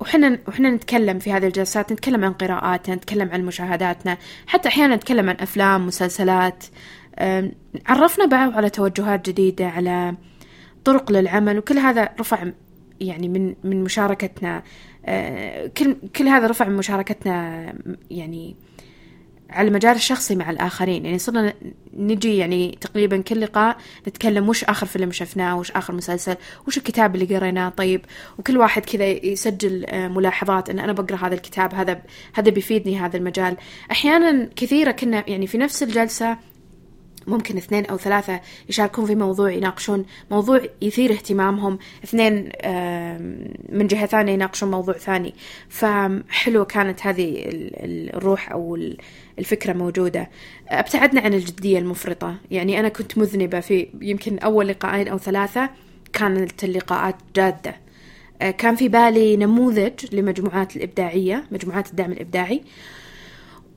وحنا 0.00 0.38
وحنا 0.48 0.70
نتكلم 0.70 1.18
في 1.18 1.32
هذه 1.32 1.46
الجلسات 1.46 1.92
نتكلم 1.92 2.24
عن 2.24 2.32
قراءاتنا 2.32 2.94
نتكلم 2.94 3.30
عن 3.30 3.44
مشاهداتنا 3.44 4.18
حتى 4.46 4.68
أحيانا 4.68 4.96
نتكلم 4.96 5.28
عن 5.30 5.36
أفلام 5.40 5.86
مسلسلات. 5.86 6.64
عرفنا 7.86 8.26
بعض 8.26 8.52
على 8.56 8.70
توجهات 8.70 9.28
جديدة 9.30 9.68
على 9.68 10.16
طرق 10.84 11.12
للعمل 11.12 11.58
وكل 11.58 11.78
هذا 11.78 12.08
رفع 12.20 12.44
يعني 13.00 13.28
من 13.28 13.54
من 13.64 13.84
مشاركتنا. 13.84 14.62
أه، 15.06 15.66
كل 15.66 15.96
كل 16.16 16.28
هذا 16.28 16.46
رفع 16.46 16.68
من 16.68 16.76
مشاركتنا 16.76 17.72
يعني 18.10 18.56
على 19.50 19.68
المجال 19.68 19.96
الشخصي 19.96 20.36
مع 20.36 20.50
الآخرين. 20.50 21.04
يعني 21.04 21.18
صرنا 21.18 21.54
نجي 21.92 22.36
يعني 22.36 22.78
تقريبا 22.80 23.20
كل 23.20 23.40
لقاء 23.40 23.76
نتكلم 24.08 24.48
وش 24.48 24.64
آخر 24.64 24.86
فيلم 24.86 25.12
شفناه 25.12 25.58
وش 25.58 25.70
آخر 25.70 25.94
مسلسل 25.94 26.36
وش 26.66 26.78
الكتاب 26.78 27.14
اللي 27.14 27.36
قريناه 27.36 27.68
طيب. 27.68 28.00
وكل 28.38 28.58
واحد 28.58 28.84
كذا 28.84 29.06
يسجل 29.06 29.84
آه، 29.86 30.08
ملاحظات 30.08 30.70
أن 30.70 30.78
أنا 30.78 30.92
بقرأ 30.92 31.16
هذا 31.16 31.34
الكتاب 31.34 31.74
هذا 31.74 32.02
هذا 32.34 32.50
بيفيدني 32.50 32.98
هذا 32.98 33.16
المجال. 33.16 33.56
أحيانا 33.90 34.48
كثيرة 34.56 34.90
كنا 34.90 35.30
يعني 35.30 35.46
في 35.46 35.58
نفس 35.58 35.82
الجلسة 35.82 36.36
ممكن 37.26 37.56
اثنين 37.56 37.86
أو 37.86 37.96
ثلاثة 37.96 38.40
يشاركون 38.68 39.06
في 39.06 39.14
موضوع 39.14 39.50
يناقشون 39.50 40.04
موضوع 40.30 40.60
يثير 40.82 41.12
اهتمامهم 41.12 41.78
اثنين 42.04 42.34
من 43.68 43.86
جهة 43.86 44.06
ثانية 44.06 44.32
يناقشون 44.32 44.70
موضوع 44.70 44.94
ثاني. 44.94 45.34
فحلوة 45.68 46.64
كانت 46.64 47.06
هذه 47.06 47.44
الروح 48.14 48.52
أو 48.52 48.78
الفكرة 49.38 49.72
موجودة. 49.72 50.30
أبتعدنا 50.68 51.20
عن 51.20 51.34
الجدية 51.34 51.78
المفرطة. 51.78 52.36
يعني 52.50 52.80
أنا 52.80 52.88
كنت 52.88 53.18
مذنبة 53.18 53.60
في 53.60 53.88
يمكن 54.00 54.38
أول 54.38 54.68
لقاءين 54.68 55.08
أو 55.08 55.18
ثلاثة 55.18 55.70
كانت 56.12 56.64
اللقاءات 56.64 57.16
جادة. 57.36 57.76
أه، 58.42 58.50
كان 58.50 58.76
في 58.76 58.88
بالي 58.88 59.36
نموذج 59.36 60.14
لمجموعات 60.14 60.76
الإبداعية 60.76 61.44
مجموعات 61.50 61.90
الدعم 61.90 62.12
الإبداعي 62.12 62.62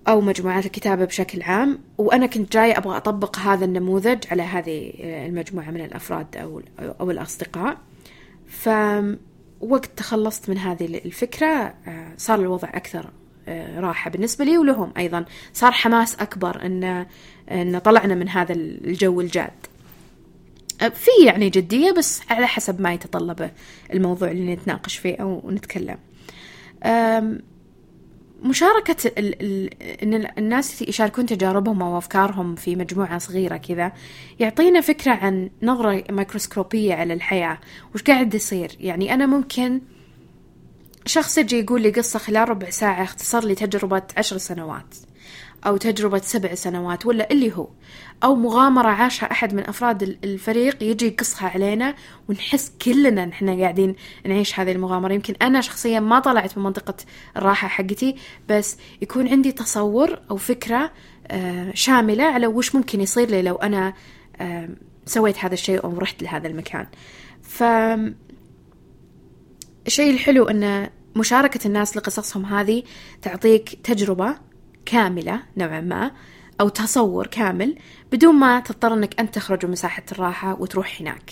أو 0.07 0.21
مجموعات 0.21 0.65
الكتابة 0.65 1.05
بشكل 1.05 1.41
عام. 1.41 1.79
وأنا 1.97 2.25
كنت 2.25 2.53
جاي 2.53 2.71
أبغى 2.71 2.97
أطبق 2.97 3.39
هذا 3.39 3.65
النموذج 3.65 4.17
على 4.31 4.43
هذه 4.43 4.93
المجموعة 4.99 5.71
من 5.71 5.81
الأفراد 5.81 6.37
أو, 6.37 6.61
أو 6.79 7.11
الأصدقاء. 7.11 7.77
فوقت 8.47 9.89
تخلصت 9.97 10.49
من 10.49 10.57
هذه 10.57 10.85
الفكرة 10.85 11.47
أه، 11.47 12.13
صار 12.17 12.39
الوضع 12.39 12.69
أكثر 12.69 13.09
آه، 13.47 13.79
راحة 13.79 14.11
بالنسبة 14.11 14.45
لي 14.45 14.57
ولهم 14.57 14.93
أيضا. 14.97 15.25
صار 15.53 15.71
حماس 15.71 16.15
أكبر 16.15 16.65
إن 16.65 17.05
إن 17.51 17.79
طلعنا 17.79 18.15
من 18.15 18.29
هذا 18.29 18.53
الجو 18.53 19.21
الجاد. 19.21 19.51
آه، 20.81 20.89
في 20.89 21.11
يعني 21.25 21.49
جدية 21.49 21.91
بس 21.91 22.21
على 22.29 22.47
حسب 22.47 22.81
ما 22.81 22.93
يتطلبه 22.93 23.51
الموضوع 23.93 24.31
اللي 24.31 24.53
نتناقش 24.53 24.97
فيه 24.97 25.15
أو 25.15 25.51
نتكلم. 25.51 25.97
مشاركة 28.43 29.11
ال 29.17 29.41
ال 29.41 29.69
إن 30.03 30.27
الناس 30.37 30.81
يشاركون 30.81 31.25
تجاربهم 31.25 31.81
أو 31.81 31.97
أفكارهم 31.97 32.55
في 32.55 32.75
مجموعة 32.75 33.17
صغيرة 33.17 33.57
كذا 33.57 33.91
يعطينا 34.39 34.81
فكرة 34.81 35.11
عن 35.11 35.49
نظرة 35.63 36.03
ميكروسكوبية 36.09 36.93
على 36.93 37.13
الحياة. 37.13 37.57
وش 37.95 38.03
قاعد 38.03 38.33
يصير؟ 38.33 38.71
يعني 38.79 39.13
أنا 39.13 39.25
ممكن 39.25 39.81
شخص 41.09 41.37
يجي 41.37 41.59
يقول 41.59 41.81
لي 41.81 41.89
قصة 41.89 42.19
خلال 42.19 42.49
ربع 42.49 42.69
ساعة 42.69 43.03
اختصر 43.03 43.45
لي 43.45 43.55
تجربة 43.55 44.01
عشر 44.17 44.37
سنوات 44.37 44.95
أو 45.65 45.77
تجربة 45.77 46.17
سبع 46.17 46.55
سنوات 46.55 47.05
ولا 47.05 47.31
اللي 47.31 47.53
هو 47.55 47.67
أو 48.23 48.35
مغامرة 48.35 48.87
عاشها 48.87 49.31
أحد 49.31 49.53
من 49.53 49.67
أفراد 49.67 50.03
الفريق 50.23 50.83
يجي 50.83 51.07
يقصها 51.07 51.49
علينا 51.49 51.95
ونحس 52.29 52.71
كلنا 52.81 53.25
نحن 53.25 53.61
قاعدين 53.61 53.95
نعيش 54.25 54.59
هذه 54.59 54.71
المغامرة. 54.71 55.13
يمكن 55.13 55.33
أنا 55.41 55.61
شخصيا 55.61 55.99
ما 55.99 56.19
طلعت 56.19 56.57
من 56.57 56.63
منطقة 56.63 56.95
الراحة 57.37 57.67
حقتي 57.67 58.15
بس 58.49 58.77
يكون 59.01 59.27
عندي 59.27 59.51
تصور 59.51 60.19
أو 60.31 60.37
فكرة 60.37 60.91
آه، 61.27 61.71
شاملة 61.73 62.23
على 62.23 62.47
وش 62.47 62.75
ممكن 62.75 63.01
يصير 63.01 63.29
لي 63.29 63.41
لو 63.41 63.55
أنا 63.55 63.93
سويت 65.05 65.37
هذا 65.37 65.53
الشيء 65.53 65.83
أو 65.83 65.97
رحت 65.97 66.23
لهذا 66.23 66.47
المكان. 66.47 66.87
ف 67.41 67.63
الشيء 69.87 70.13
الحلو 70.13 70.43
أن 70.43 70.89
مشاركة 71.15 71.67
الناس 71.67 71.97
لقصصهم 71.97 72.45
هذه 72.45 72.83
تعطيك 73.21 73.79
تجربة 73.83 74.35
كاملة 74.85 75.43
نوعا 75.57 75.81
ما 75.81 76.11
أو 76.61 76.69
تصور 76.69 77.27
كامل 77.27 77.75
بدون 78.11 78.35
ما 78.35 78.59
تضطر 78.59 78.93
أنك 78.93 79.19
أنت 79.19 79.35
تخرج 79.35 79.65
من 79.65 79.71
مساحة 79.71 80.03
الراحة 80.11 80.61
وتروح 80.61 81.01
هناك. 81.01 81.31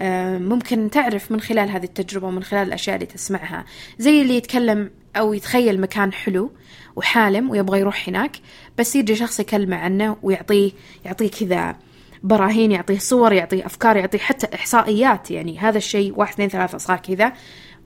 آه، 0.00 0.38
ممكن 0.38 0.90
تعرف 0.90 1.32
من 1.32 1.40
خلال 1.40 1.70
هذه 1.70 1.84
التجربة 1.84 2.26
ومن 2.26 2.42
خلال 2.42 2.68
الأشياء 2.68 2.96
اللي 2.96 3.06
تسمعها. 3.06 3.64
زي 3.98 4.22
اللي 4.22 4.36
يتكلم 4.36 4.90
أو 5.16 5.34
يتخيل 5.34 5.80
مكان 5.80 6.12
حلو 6.12 6.50
وحالم 6.96 7.50
ويبغى 7.50 7.80
يروح 7.80 8.08
هناك 8.08 8.36
بس 8.78 8.96
يجي 8.96 9.16
شخص 9.16 9.40
يكلمه 9.40 9.76
عنه 9.76 10.16
ويعطيه 10.22 10.72
يعطيه 11.04 11.30
كذا 11.30 11.76
براهين 12.22 12.72
يعطيه 12.72 12.98
صور 12.98 13.32
يعطيه 13.32 13.66
أفكار 13.66 13.96
يعطيه 13.96 14.18
حتى 14.18 14.54
إحصائيات 14.54 15.30
يعني 15.30 15.58
هذا 15.58 15.78
الشيء 15.78 16.12
واحد 16.16 16.32
اثنين 16.32 16.48
ثلاثة 16.48 16.78
صار 16.78 16.96
كذا. 16.96 17.32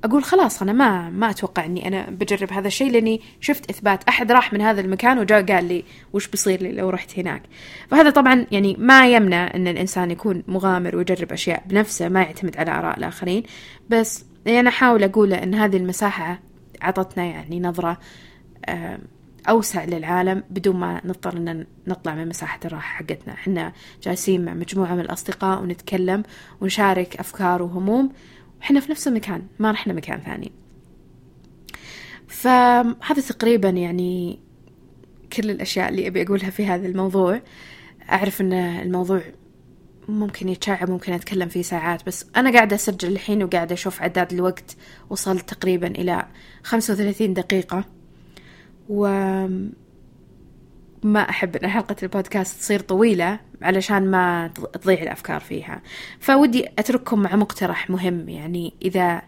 أقول 0.04 0.24
خلاص 0.24 0.62
أنا 0.62 0.72
ما 0.72 1.10
ما 1.10 1.30
أتوقع 1.30 1.64
إني 1.64 1.88
أنا 1.88 2.10
بجرب 2.10 2.52
هذا 2.52 2.66
الشيء 2.66 2.90
لأني 2.90 3.20
شفت 3.40 3.70
إثبات. 3.70 4.04
أحد 4.08 4.32
راح 4.32 4.52
من 4.52 4.60
هذا 4.60 4.80
المكان 4.80 5.18
وجاء 5.18 5.42
قال 5.52 5.64
لي 5.64 5.84
وش 6.12 6.28
بيصير 6.28 6.62
لي 6.62 6.72
لو 6.72 6.90
رحت 6.90 7.18
هناك. 7.18 7.42
فهذا 7.90 8.10
طبعا 8.10 8.46
يعني 8.50 8.76
ما 8.78 9.08
يمنع 9.12 9.50
إن 9.54 9.68
الإنسان 9.68 10.10
يكون 10.10 10.42
مغامر 10.48 10.96
ويجرب 10.96 11.32
أشياء 11.32 11.62
بنفسه 11.66 12.08
ما 12.08 12.22
يعتمد 12.22 12.56
على 12.56 12.70
آراء 12.70 12.98
الآخرين. 12.98 13.42
بس 13.90 14.24
أنا 14.46 14.68
أحاول 14.68 15.04
اقوله 15.04 15.42
إن 15.42 15.54
هذه 15.54 15.76
المساحة 15.76 16.40
عطتنا 16.82 17.24
يعني 17.24 17.60
نظرة 17.60 17.98
أوسع 19.48 19.84
للعالم 19.84 20.42
بدون 20.50 20.76
ما 20.76 21.00
نضطر 21.04 21.36
إن 21.36 21.66
نطلع 21.86 22.14
من 22.14 22.28
مساحة 22.28 22.60
الراحة 22.64 22.98
حقتنا. 22.98 23.34
إحنا 23.34 23.72
جالسين 24.02 24.44
مع 24.44 24.54
مجموعة 24.54 24.94
من 24.94 25.00
الأصدقاء 25.00 25.62
ونتكلم 25.62 26.22
ونشارك 26.60 27.16
أفكار 27.16 27.62
وهموم. 27.62 28.12
إحنا 28.62 28.80
في 28.80 28.90
نفس 28.90 29.08
المكان 29.08 29.42
ما 29.58 29.70
رحنا 29.70 29.92
مكان 29.92 30.20
ثاني. 30.20 30.52
فهذا 32.28 33.20
تقريبا 33.28 33.68
يعني 33.68 34.38
كل 35.32 35.50
الأشياء 35.50 35.88
اللي 35.88 36.06
أبي 36.06 36.22
أقولها 36.22 36.50
في 36.50 36.66
هذا 36.66 36.86
الموضوع. 36.86 37.40
أعرف 38.10 38.40
أن 38.40 38.52
الموضوع 38.52 39.22
ممكن 40.08 40.48
يتشعب 40.48 40.90
ممكن 40.90 41.12
أتكلم 41.12 41.48
فيه 41.48 41.62
ساعات 41.62 42.06
بس 42.06 42.26
أنا 42.36 42.52
قاعدة 42.52 42.76
أسجل 42.76 43.12
الحين 43.12 43.42
وقاعدة 43.42 43.74
أشوف 43.74 44.02
عداد 44.02 44.32
الوقت. 44.32 44.76
وصلت 45.10 45.48
تقريبا 45.54 45.86
إلى 45.86 46.26
خمسة 46.62 46.94
وثلاثين 46.94 47.34
دقيقة. 47.34 47.84
و 48.88 49.06
ما 51.02 51.20
أحب 51.30 51.56
أن 51.56 51.68
حلقة 51.68 51.96
البودكاست 52.02 52.60
تصير 52.60 52.80
طويلة 52.80 53.40
علشان 53.62 54.10
ما 54.10 54.50
تضيع 54.82 55.02
الأفكار 55.02 55.40
فيها. 55.40 55.82
فودي 56.20 56.68
أترككم 56.78 57.22
مع 57.22 57.36
مقترح 57.36 57.90
مهم 57.90 58.28
يعني 58.28 58.74
إذا 58.82 59.22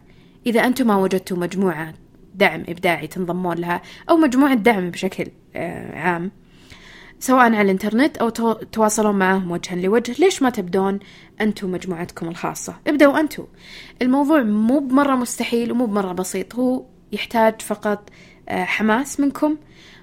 إذا 0.46 0.64
أنتم 0.64 0.86
ما 0.86 0.96
وجدتوا 0.96 1.36
مجموعة 1.36 1.94
دعم 2.34 2.64
إبداعي 2.68 3.06
تنضمون 3.06 3.56
لها 3.56 3.82
أو 4.10 4.16
مجموعة 4.16 4.54
دعم 4.54 4.90
بشكل 4.90 5.26
آه، 5.54 5.98
عام 5.98 6.30
سواء 7.20 7.40
على 7.40 7.62
الإنترنت 7.62 8.16
أو 8.16 8.28
تواصلون 8.72 9.18
معهم 9.18 9.50
وجها 9.50 9.76
لوجه 9.76 10.14
ليش 10.18 10.42
ما 10.42 10.50
تبدون 10.50 10.98
أنتم 11.40 11.72
مجموعتكم 11.72 12.28
الخاصة؟ 12.28 12.76
ابدأوا 12.86 13.20
أنتم. 13.20 13.46
الموضوع 14.02 14.42
مو 14.42 14.78
بمرة 14.78 15.14
مستحيل 15.16 15.72
ومو 15.72 15.86
بمرة 15.86 16.12
بسيط 16.12 16.54
هو 16.54 16.84
يحتاج 17.12 17.62
فقط 17.62 18.10
آه، 18.48 18.64
حماس 18.64 19.20
منكم 19.20 19.56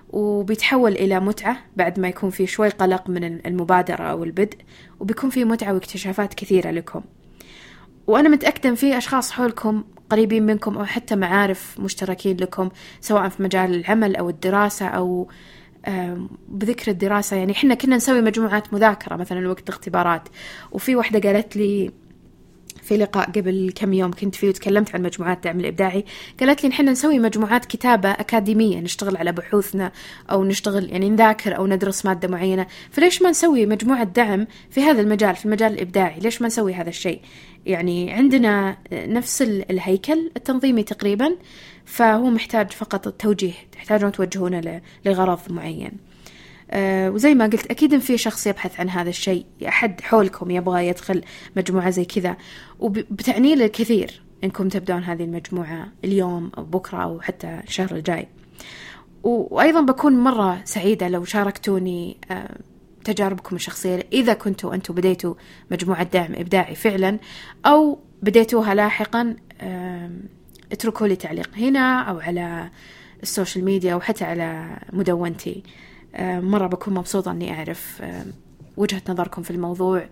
وبيتحول 0.10 0.92
إلى 0.92 1.20
متعة 1.20 1.58
بعد 1.76 2.00
ما 2.00 2.08
يكون 2.08 2.30
في 2.30 2.48
شوي 2.48 2.70
قلق 2.70 3.10
من 3.10 3.24
المبادرة 3.46 4.04
أو 4.04 4.24
البدء 4.24 4.58
وبيكون 5.00 5.30
في 5.30 5.46
متعة 5.46 5.74
واكتشافات 5.74 6.34
كثيرة 6.34 6.72
لكم. 6.72 7.02
وأنا 8.08 8.30
متأكدة 8.30 8.76
في 8.76 8.98
أشخاص 8.98 9.32
حولكم 9.32 9.84
قريبين 10.10 10.46
منكم 10.46 10.78
أو 10.78 10.86
حتى 10.86 11.16
معارف 11.16 11.80
مشتركين 11.80 12.38
لكم 12.38 12.70
سواء 13.02 13.30
في 13.30 13.44
مجال 13.44 13.76
العمل 13.76 14.16
أو 14.16 14.30
الدراسة 14.30 14.88
أو 14.88 15.28
بذكر 16.48 16.92
الدراسة. 16.92 17.38
يعني 17.38 17.52
إحنا 17.52 17.74
كنا 17.74 17.96
نسوي 17.96 18.22
مجموعات 18.22 18.74
مذاكرة 18.74 19.16
مثلا 19.16 19.50
وقت 19.50 19.64
الاختبارات. 19.70 20.30
وفي 20.72 20.96
واحدة 20.96 21.32
قالت 21.32 21.58
لي 21.58 21.92
في 22.88 22.98
لقاء 22.98 23.32
قبل 23.32 23.74
كم 23.76 23.94
يوم 23.94 24.12
كنت 24.12 24.36
فيه 24.36 24.50
وتكلمت 24.50 24.96
عن 24.96 25.02
مجموعات 25.02 25.44
دعم 25.44 25.60
الإبداعي. 25.60 26.06
قالت 26.40 26.64
لي 26.64 26.70
نحن 26.70 26.90
نسوي 26.90 27.20
مجموعات 27.20 27.66
كتابة 27.66 28.12
أكاديمية 28.12 28.80
نشتغل 28.80 29.18
على 29.18 29.32
بحوثنا 29.32 29.92
أو 30.32 30.44
نشتغل 30.44 30.90
يعني 30.92 31.10
نذاكر 31.10 31.58
أو 31.58 31.68
ندرس 31.68 32.06
مادة 32.06 32.28
معينة. 32.28 32.68
فليش 32.92 33.22
ما 33.22 33.30
نسوي 33.30 33.66
مجموعة 33.66 34.04
دعم 34.04 34.48
في 34.70 34.82
هذا 34.82 35.02
المجال 35.02 35.36
في 35.36 35.46
المجال 35.46 35.74
الإبداعي؟ 35.74 36.20
ليش 36.20 36.42
ما 36.42 36.48
نسوي 36.48 36.74
هذا 36.74 36.90
الشيء؟ 36.90 37.22
يعني 37.66 38.12
عندنا 38.12 38.78
نفس 38.92 39.42
الهيكل 39.42 40.32
التنظيمي 40.38 40.84
تقريبا 40.84 41.36
فهو 41.86 42.30
محتاج 42.30 42.72
فقط 42.72 43.08
التوجيه 43.08 43.54
تحتاجون 43.72 44.12
توجهونه 44.12 44.82
لغرض 45.06 45.40
معين. 45.50 46.07
وزي 46.76 47.34
ما 47.34 47.46
قلت 47.46 47.72
أكيد 47.72 47.94
إن 47.94 48.00
في 48.00 48.18
شخص 48.18 48.48
يبحث 48.48 48.80
عن 48.80 48.90
هذا 48.90 49.10
الشيء 49.10 49.46
أحد 49.68 50.02
حولكم 50.02 50.52
يبغى 50.52 50.88
يدخل 50.88 51.24
مجموعة 51.56 51.90
زي 51.90 52.06
كذا. 52.06 52.38
وبتعني 52.80 53.56
له 53.56 53.66
الكثير 53.66 54.22
إنكم 54.44 54.70
تبدون 54.70 55.04
هذه 55.04 55.24
المجموعة 55.24 55.88
اليوم 56.04 56.52
أو 56.58 56.64
بكرة 56.64 57.04
أو 57.04 57.22
حتى 57.22 57.62
الشهر 57.68 57.92
الجاي. 57.92 58.28
وأيضا 59.24 59.82
بكون 59.82 60.24
مرة 60.24 60.62
سعيدة 60.66 61.08
لو 61.08 61.24
شاركتوني 61.24 62.18
أه 62.32 62.58
تجاربكم 63.04 63.56
الشخصية 63.56 64.08
إذا 64.14 64.34
كنتوا 64.34 64.74
أنتوا 64.74 64.96
بديتوا 64.96 65.34
مجموعة 65.72 66.04
دعم 66.04 66.34
إبداعي 66.36 66.76
فعلا 66.76 67.20
أو 67.66 68.00
بديتوها 68.22 68.76
لاحقا 68.76 69.36
اتركوا 70.72 71.08
لي 71.08 71.16
تعليق 71.16 71.50
هنا 71.58 72.02
أو 72.02 72.20
على 72.20 72.70
ال 73.24 73.30
social 73.30 73.66
media 73.66 73.94
أو 73.94 74.00
حتى 74.00 74.26
على 74.26 74.78
مدونتي. 74.94 75.64
مرة 76.20 76.68
بكون 76.68 76.94
مبسوطة 76.94 77.32
أني 77.32 77.54
أعرف 77.54 78.04
وجهة 78.78 79.02
نظركم 79.10 79.42
في 79.42 79.52
الموضوع 79.52 80.08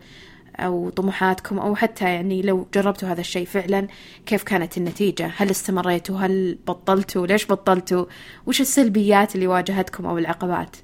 أو 0.56 0.90
طموحاتكم 0.90 1.60
أو 1.60 1.76
حتى 1.76 2.06
يعني 2.06 2.42
لو 2.42 2.68
جربتوا 2.74 3.10
هذا 3.10 3.22
الشيء 3.22 3.46
فعلا 3.46 3.88
كيف 4.26 4.44
كانت 4.44 4.78
النتيجة؟ 4.78 5.32
هل 5.38 5.50
استمريتوا؟ 5.50 6.18
هل 6.18 6.58
بطلتوا؟ 6.68 7.28
ليش 7.28 7.52
بطلتوا؟ 7.52 8.06
وش 8.48 8.62
السلبيات 8.62 9.36
اللي 9.36 9.48
واجهتكم 9.48 10.06
أو 10.06 10.18
العقبات؟ 10.18 10.76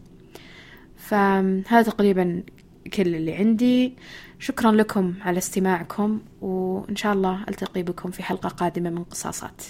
فهذا 0.98 1.82
تقريبا 1.82 2.44
كل 2.94 3.16
اللي 3.16 3.34
عندي. 3.34 3.94
شكرا 4.40 4.72
لكم 4.72 5.14
على 5.22 5.38
استماعكم 5.38 6.22
وإن 6.42 6.96
شاء 6.96 7.14
الله 7.14 7.44
ألتقي 7.50 7.84
بكم 7.84 8.12
في 8.12 8.24
حلقة 8.24 8.50
قادمة 8.50 8.90
من 8.90 9.04
قصاصات. 9.04 9.62